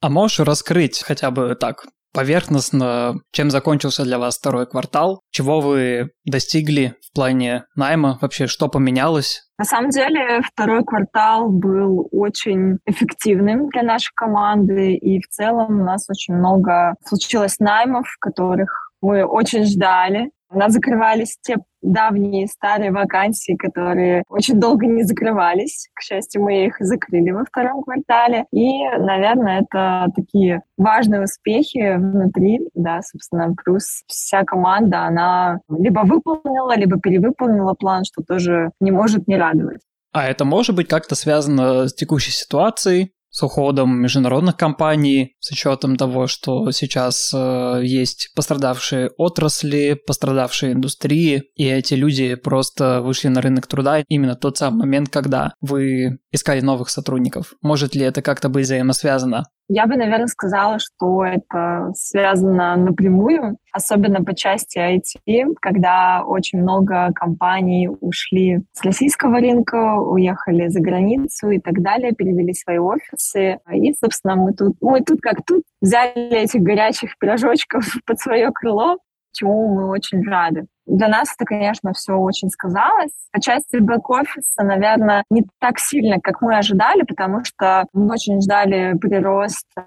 [0.00, 6.10] А можешь раскрыть хотя бы так поверхностно, чем закончился для вас второй квартал, чего вы
[6.24, 9.48] достигли в плане найма, вообще что поменялось?
[9.58, 15.84] На самом деле второй квартал был очень эффективным для нашей команды, и в целом у
[15.84, 20.30] нас очень много случилось наймов, которых мы очень ждали.
[20.50, 25.88] У нас закрывались те давние старые вакансии, которые очень долго не закрывались.
[25.94, 28.46] К счастью, мы их закрыли во втором квартале.
[28.52, 36.76] И, наверное, это такие важные успехи внутри, да, собственно, плюс вся команда, она либо выполнила,
[36.76, 39.80] либо перевыполнила план, что тоже не может не радовать.
[40.12, 45.96] А это может быть как-то связано с текущей ситуацией, с уходом международных компаний, с учетом
[45.96, 53.40] того, что сейчас э, есть пострадавшие отрасли, пострадавшие индустрии, и эти люди просто вышли на
[53.40, 57.54] рынок труда именно тот самый момент, когда вы искали новых сотрудников.
[57.60, 59.44] Может ли это как-то быть взаимосвязано?
[59.70, 67.12] Я бы, наверное, сказала, что это связано напрямую, особенно по части IT, когда очень много
[67.14, 73.58] компаний ушли с российского рынка, уехали за границу и так далее, перевели свои офисы.
[73.70, 78.96] И, собственно, мы тут, мы тут как тут взяли этих горячих пирожочков под свое крыло,
[79.32, 80.66] чему мы очень рады.
[80.88, 83.12] Для нас это, конечно, все очень сказалось.
[83.30, 88.96] По части бэк-офиса, наверное, не так сильно, как мы ожидали, потому что мы очень ждали
[88.96, 89.82] прирост э,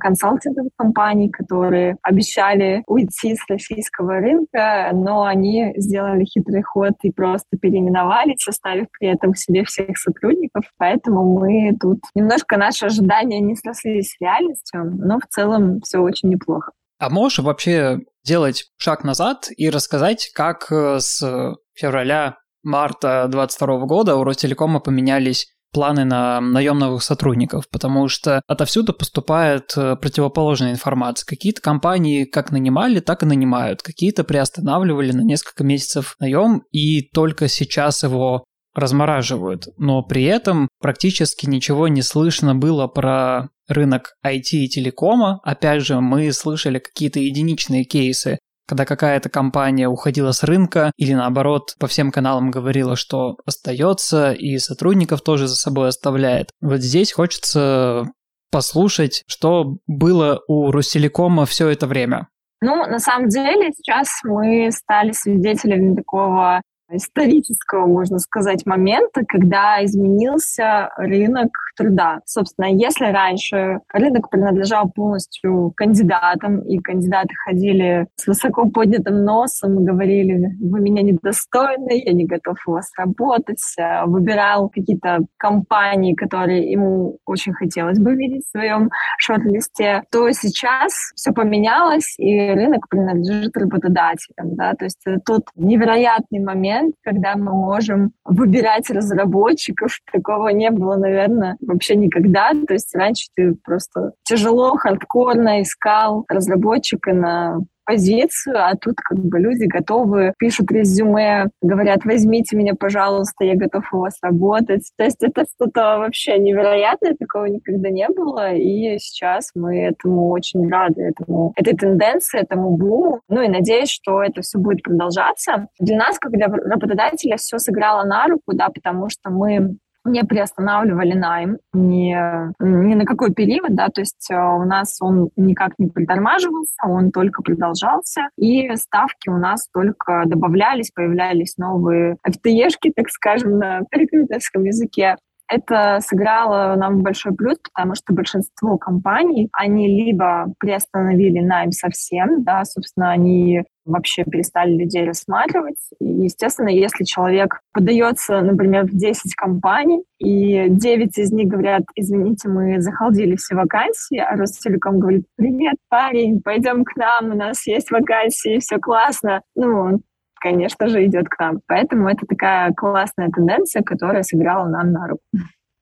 [0.00, 7.58] консалтинговых компаний, которые обещали уйти с российского рынка, но они сделали хитрый ход и просто
[7.60, 10.64] переименовались, оставив при этом себе всех сотрудников.
[10.78, 16.30] Поэтому мы тут немножко наши ожидания не срослись с реальностью, но в целом все очень
[16.30, 16.72] неплохо.
[16.98, 24.24] А можешь вообще сделать шаг назад и рассказать, как э, с февраля-марта 2022 года у
[24.24, 31.26] Ростелекома поменялись планы на наемных сотрудников, потому что отовсюду поступает э, противоположная информация.
[31.26, 37.48] Какие-то компании как нанимали, так и нанимают, какие-то приостанавливали на несколько месяцев наем, и только
[37.48, 38.44] сейчас его
[38.74, 39.68] размораживают.
[39.76, 45.40] Но при этом практически ничего не слышно было про рынок IT и телекома.
[45.42, 51.74] Опять же, мы слышали какие-то единичные кейсы, когда какая-то компания уходила с рынка или наоборот
[51.78, 56.50] по всем каналам говорила, что остается и сотрудников тоже за собой оставляет.
[56.60, 58.06] Вот здесь хочется
[58.50, 62.28] послушать, что было у Ростелекома все это время.
[62.62, 70.90] Ну, на самом деле, сейчас мы стали свидетелями такого исторического, можно сказать, момента, когда изменился
[70.96, 72.20] рынок труда.
[72.24, 79.84] Собственно, если раньше рынок принадлежал полностью кандидатам, и кандидаты ходили с высоко поднятым носом и
[79.84, 86.70] говорили, вы меня недостойны, я не готов у вас работать, а выбирал какие-то компании, которые
[86.70, 93.56] ему очень хотелось бы видеть в своем шорт-листе, то сейчас все поменялось, и рынок принадлежит
[93.56, 94.56] работодателям.
[94.56, 94.74] Да?
[94.74, 100.00] То есть это тот невероятный момент, момент, когда мы можем выбирать разработчиков.
[100.12, 102.52] Такого не было, наверное, вообще никогда.
[102.66, 109.38] То есть раньше ты просто тяжело, хардкорно искал разработчика на позицию, а тут как бы
[109.38, 114.90] люди готовы, пишут резюме, говорят, возьмите меня, пожалуйста, я готов у вас работать.
[114.98, 120.68] То есть это что-то вообще невероятное, такого никогда не было, и сейчас мы этому очень
[120.68, 123.20] рады, этому, этой тенденции, этому буму.
[123.28, 125.68] Ну и надеюсь, что это все будет продолжаться.
[125.78, 129.76] Для нас, как для работодателя, все сыграло на руку, да, потому что мы
[130.06, 132.14] не приостанавливали найм ни,
[132.60, 137.10] ни на какой период, да, то есть э, у нас он никак не притормаживался, он
[137.10, 144.64] только продолжался, и ставки у нас только добавлялись, появлялись новые FTE-шки, так скажем, на рекрутерском
[144.64, 145.16] языке.
[145.48, 152.64] Это сыграло нам большой плюс, потому что большинство компаний, они либо приостановили найм совсем, да,
[152.64, 155.78] собственно, они вообще перестали людей рассматривать.
[156.00, 162.48] И, естественно, если человек подается, например, в 10 компаний, и 9 из них говорят, извините,
[162.48, 167.92] мы захалдили все вакансии, а Ростелеком говорит, привет, парень, пойдем к нам, у нас есть
[167.92, 169.42] вакансии, все классно.
[169.54, 170.00] Ну,
[170.40, 171.60] конечно же, идет к нам.
[171.66, 175.22] Поэтому это такая классная тенденция, которая сыграла нам на руку.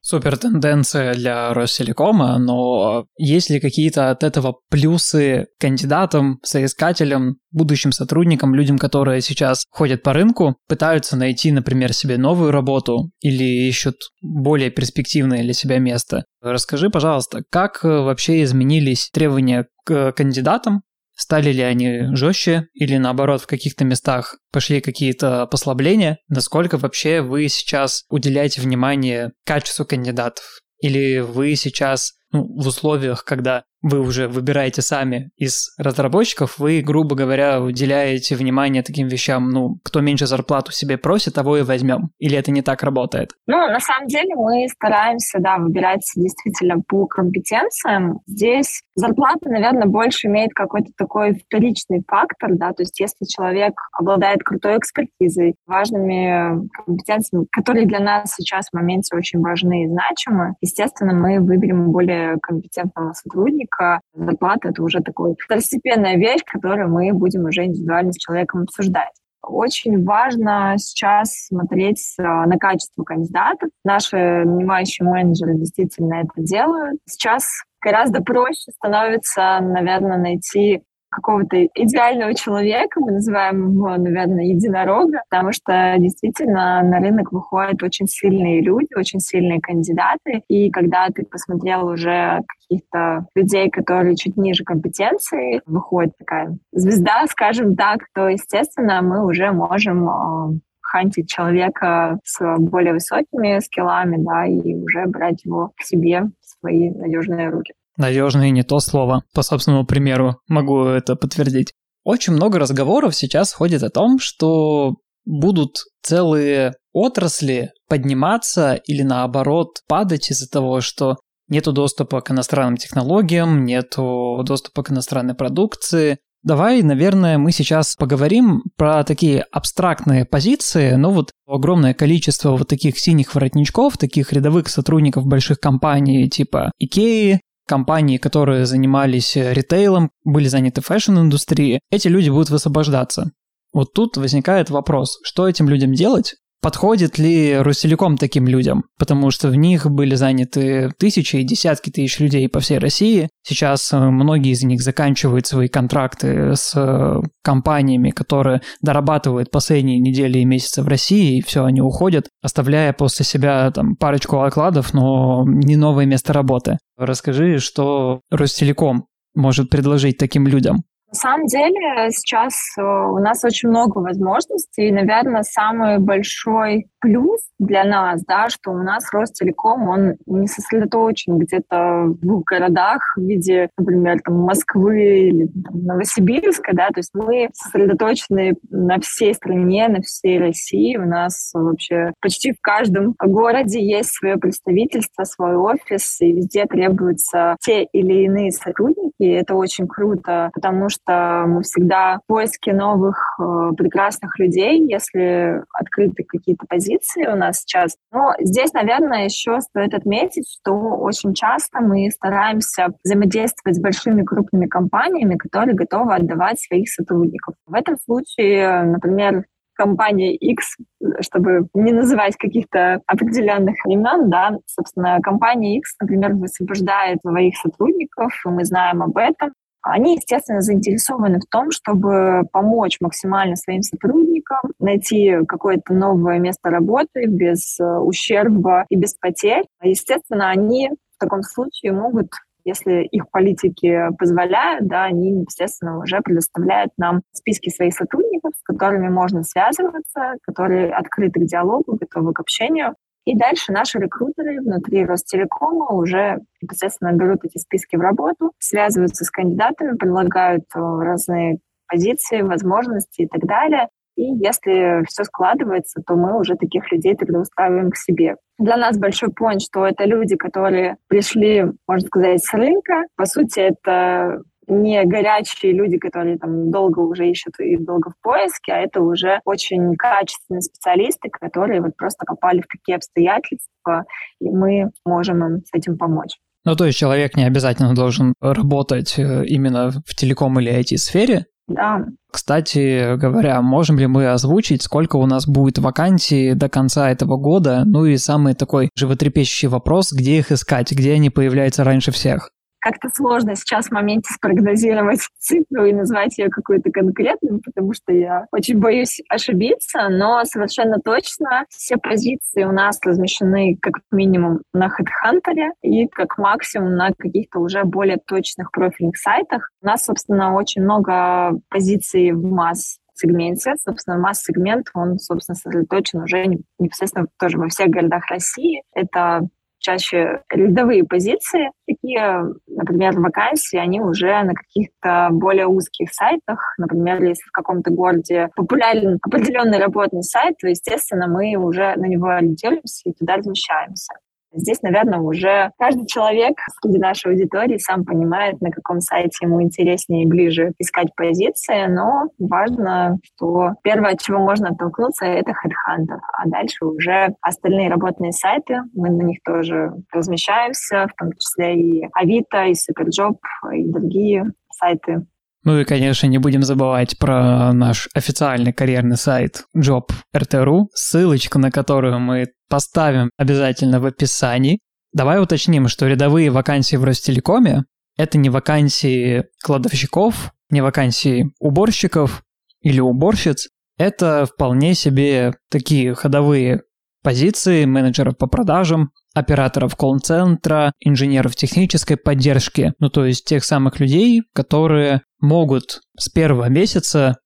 [0.07, 8.53] Супер тенденция для Ростелекома, но есть ли какие-то от этого плюсы кандидатам, соискателям, будущим сотрудникам,
[8.53, 14.69] людям, которые сейчас ходят по рынку, пытаются найти, например, себе новую работу или ищут более
[14.69, 16.25] перспективное для себя место?
[16.39, 20.83] Расскажи, пожалуйста, как вообще изменились требования к кандидатам
[21.15, 26.19] Стали ли они жестче или наоборот в каких-то местах пошли какие-то послабления?
[26.27, 30.43] Насколько вообще вы сейчас уделяете внимание качеству кандидатов?
[30.79, 37.15] Или вы сейчас ну, в условиях, когда вы уже выбираете сами из разработчиков, вы, грубо
[37.15, 42.09] говоря, уделяете внимание таким вещам, ну, кто меньше зарплату себе просит, того и возьмем.
[42.17, 43.33] Или это не так работает?
[43.45, 48.21] Ну, на самом деле мы стараемся, да, выбирать действительно по компетенциям.
[48.25, 54.41] Здесь зарплата, наверное, больше имеет какой-то такой вторичный фактор, да, то есть если человек обладает
[54.43, 61.13] крутой экспертизой, важными компетенциями, которые для нас сейчас в моменте очень важны и значимы, естественно,
[61.13, 67.45] мы выберем более компетентного сотрудника, только зарплата— это уже такой второстепенная вещь, которую мы будем
[67.45, 69.11] уже индивидуально с человеком обсуждать.
[69.41, 73.69] Очень важно сейчас смотреть э, на качество кандидатов.
[73.83, 76.99] Наши нанимающие менеджеры действительно это делают.
[77.07, 77.47] Сейчас
[77.79, 80.81] гораздо проще становится, наверное, найти
[81.15, 88.07] какого-то идеального человека, мы называем его, наверное, единорога, потому что действительно на рынок выходят очень
[88.07, 94.63] сильные люди, очень сильные кандидаты, и когда ты посмотрел уже каких-то людей, которые чуть ниже
[94.63, 100.49] компетенции, выходит такая звезда, скажем так, то, естественно, мы уже можем а,
[100.81, 106.89] хантить человека с более высокими скиллами, да, и уже брать его к себе в свои
[106.89, 107.73] надежные руки.
[107.97, 109.23] Надежные не то слово.
[109.33, 111.73] По собственному примеру могу это подтвердить.
[112.03, 120.29] Очень много разговоров сейчас ходит о том, что будут целые отрасли подниматься или наоборот падать
[120.29, 121.17] из-за того, что
[121.47, 126.19] нету доступа к иностранным технологиям, нету доступа к иностранной продукции.
[126.43, 132.99] Давай, наверное, мы сейчас поговорим про такие абстрактные позиции, но вот огромное количество вот таких
[132.99, 140.47] синих воротничков, таких рядовых сотрудников больших компаний типа Икеи, компании, которые занимались э, ритейлом, были
[140.47, 143.31] заняты fashion-индустрией, эти люди будут высвобождаться.
[143.73, 146.35] Вот тут возникает вопрос, что этим людям делать,
[146.65, 148.85] Подходит ли Ростелеком таким людям?
[148.97, 153.29] Потому что в них были заняты тысячи и десятки тысяч людей по всей России.
[153.43, 160.39] Сейчас э, многие из них заканчивают свои контракты с э, компаниями, которые дорабатывают последние недели
[160.39, 165.45] и месяцы в России, и все, они уходят, оставляя после себя там парочку окладов, но
[165.45, 166.79] не новое место работы.
[166.97, 169.05] Расскажи, что Ростелеком
[169.35, 170.83] может предложить таким людям?
[171.15, 177.39] На самом деле сейчас э, у нас очень много возможностей, и, наверное, самый большой плюс
[177.59, 183.69] для нас, да, что у нас Ростелеком, он не сосредоточен где-то в городах в виде,
[183.77, 190.01] например, там, Москвы или там, Новосибирска, да, то есть мы сосредоточены на всей стране, на
[190.01, 190.97] всей России.
[190.97, 197.55] У нас вообще почти в каждом городе есть свое представительство, свой офис, и везде требуются
[197.61, 199.11] те или иные сотрудники.
[199.19, 205.61] И это очень круто, потому что мы всегда в поиске новых э, прекрасных людей, если
[205.71, 206.94] открыты какие-то позиции
[207.27, 207.97] у нас нас сейчас.
[208.11, 214.67] Но здесь, наверное, еще стоит отметить, что очень часто мы стараемся взаимодействовать с большими крупными
[214.67, 217.55] компаниями, которые готовы отдавать своих сотрудников.
[217.65, 220.77] В этом случае, например, компания X,
[221.19, 228.49] чтобы не называть каких-то определенных имен, да, собственно, компания X, например, высвобождает своих сотрудников, и
[228.49, 229.51] мы знаем об этом,
[229.85, 237.25] они, естественно, заинтересованы в том, чтобы помочь максимально своим сотрудникам найти какое-то новое место работы
[237.27, 239.65] без э, ущерба и без потерь.
[239.83, 242.29] Естественно, они в таком случае могут
[242.67, 249.07] если их политики позволяют, да, они, естественно, уже предоставляют нам списки своих сотрудников, с которыми
[249.07, 252.95] можно связываться, которые открыты к диалогу, готовы к общению.
[253.25, 259.31] И дальше наши рекрутеры внутри Ростелекома уже непосредственно берут эти списки в работу, связываются с
[259.31, 261.57] кандидатами, предлагают э, разные
[261.87, 263.89] позиции, возможности и так далее.
[264.15, 268.35] И если все складывается, то мы уже таких людей трудоустраиваем к себе.
[268.57, 273.03] Для нас большой point, что это люди, которые пришли, можно сказать, с рынка.
[273.17, 278.73] По сути, это не горячие люди, которые там долго уже ищут и долго в поиске,
[278.73, 284.05] а это уже очень качественные специалисты, которые вот просто попали в такие обстоятельства,
[284.39, 286.37] и мы можем им с этим помочь.
[286.63, 292.05] Ну, то есть человек не обязательно должен работать э, именно в телеком или IT-сфере, да.
[292.31, 297.83] Кстати говоря, можем ли мы озвучить, сколько у нас будет вакансий до конца этого года?
[297.85, 302.51] Ну и самый такой животрепещущий вопрос, где их искать, где они появляются раньше всех?
[302.85, 308.45] Как-то сложно сейчас в моменте спрогнозировать цифру и назвать ее какую-то конкретную, потому что я
[308.51, 315.71] очень боюсь ошибиться, но совершенно точно все позиции у нас размещены как минимум на HeadHunter
[315.81, 319.71] и как максимум на каких-то уже более точных профильных сайтах.
[319.81, 323.73] У нас, собственно, очень много позиций в масс сегменте.
[323.83, 326.45] Собственно, масс-сегмент, он, собственно, сосредоточен уже
[326.77, 328.83] непосредственно тоже во всех городах России.
[328.93, 329.47] Это
[329.85, 331.69] чаще рядовые позиции.
[331.87, 336.73] Такие, например, вакансии, они уже на каких-то более узких сайтах.
[336.79, 342.29] Например, если в каком-то городе популярен определенный работный сайт, то, естественно, мы уже на него
[342.29, 344.13] ориентируемся и туда размещаемся.
[344.55, 350.23] Здесь, наверное, уже каждый человек среди нашей аудитории сам понимает, на каком сайте ему интереснее
[350.23, 356.47] и ближе искать позиции, но важно, что первое, от чего можно оттолкнуться, это HeadHunter, а
[356.47, 362.65] дальше уже остальные работные сайты, мы на них тоже размещаемся, в том числе и Авито,
[362.65, 363.35] и Superjob,
[363.73, 365.25] и другие сайты
[365.65, 372.19] ну и, конечно, не будем забывать про наш официальный карьерный сайт job.rt.ru, ссылочку на которую
[372.19, 374.79] мы поставим обязательно в описании.
[375.11, 377.83] Давай уточним, что рядовые вакансии в Ростелекоме–
[378.17, 382.43] это не вакансии кладовщиков, не вакансии уборщиков
[382.81, 386.83] или уборщиц, это вполне себе такие ходовые
[387.23, 394.41] позиции менеджеров по продажам, операторов колл-центра, инженеров технической поддержки, ну то есть тех самых людей,
[394.53, 397.37] которые могут с первого месяца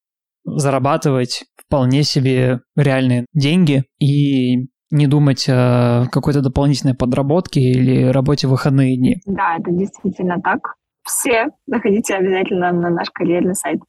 [0.46, 8.52] зарабатывать вполне себе реальные деньги и не думать о какой-то дополнительной подработке или работе в
[8.52, 9.18] выходные дни.
[9.26, 10.76] Да, это действительно так.
[11.04, 13.80] Все заходите обязательно на наш карьерный сайт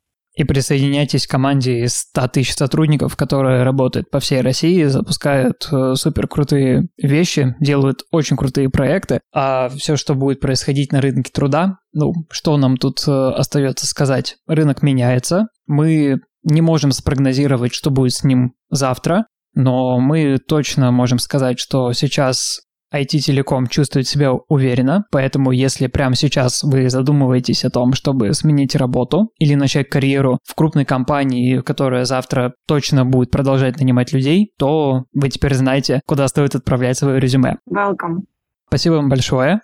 [0.41, 5.95] и присоединяйтесь к команде из 100 тысяч сотрудников, которые работают по всей России, запускают э,
[5.97, 11.76] супер крутые вещи, делают очень крутые проекты, а все, что будет происходить на рынке труда,
[11.93, 14.36] ну, что нам тут э, остается сказать?
[14.47, 21.18] Рынок меняется, мы не можем спрогнозировать, что будет с ним завтра, но мы точно можем
[21.18, 22.61] сказать, что сейчас
[22.93, 29.30] IT-телеком чувствует себя уверенно, поэтому если прямо сейчас вы задумываетесь о том, чтобы сменить работу
[29.38, 35.28] или начать карьеру в крупной компании, которая завтра точно будет продолжать нанимать людей, то вы
[35.28, 37.59] теперь знаете, куда стоит отправлять свое резюме.
[37.70, 38.24] Welcome.
[38.68, 39.61] Спасибо вам большое.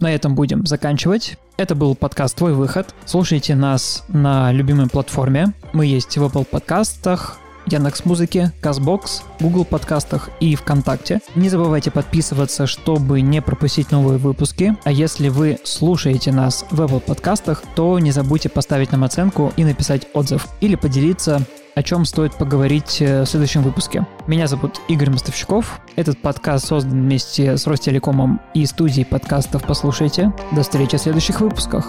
[0.00, 1.36] На этом будем заканчивать.
[1.58, 2.94] Это был подкаст «Твой выход».
[3.04, 5.52] Слушайте нас на любимой платформе.
[5.74, 7.39] Мы есть в Apple подкастах,
[7.70, 11.20] Яндекс Музыке, Казбокс, Google подкастах и ВКонтакте.
[11.34, 14.76] Не забывайте подписываться, чтобы не пропустить новые выпуски.
[14.84, 19.64] А если вы слушаете нас в Apple подкастах, то не забудьте поставить нам оценку и
[19.64, 24.06] написать отзыв или поделиться о чем стоит поговорить э, в следующем выпуске.
[24.26, 25.80] Меня зовут Игорь Мостовщиков.
[25.96, 30.32] Этот подкаст создан вместе с Ростелекомом и студией подкастов «Послушайте».
[30.52, 31.88] До встречи в следующих выпусках.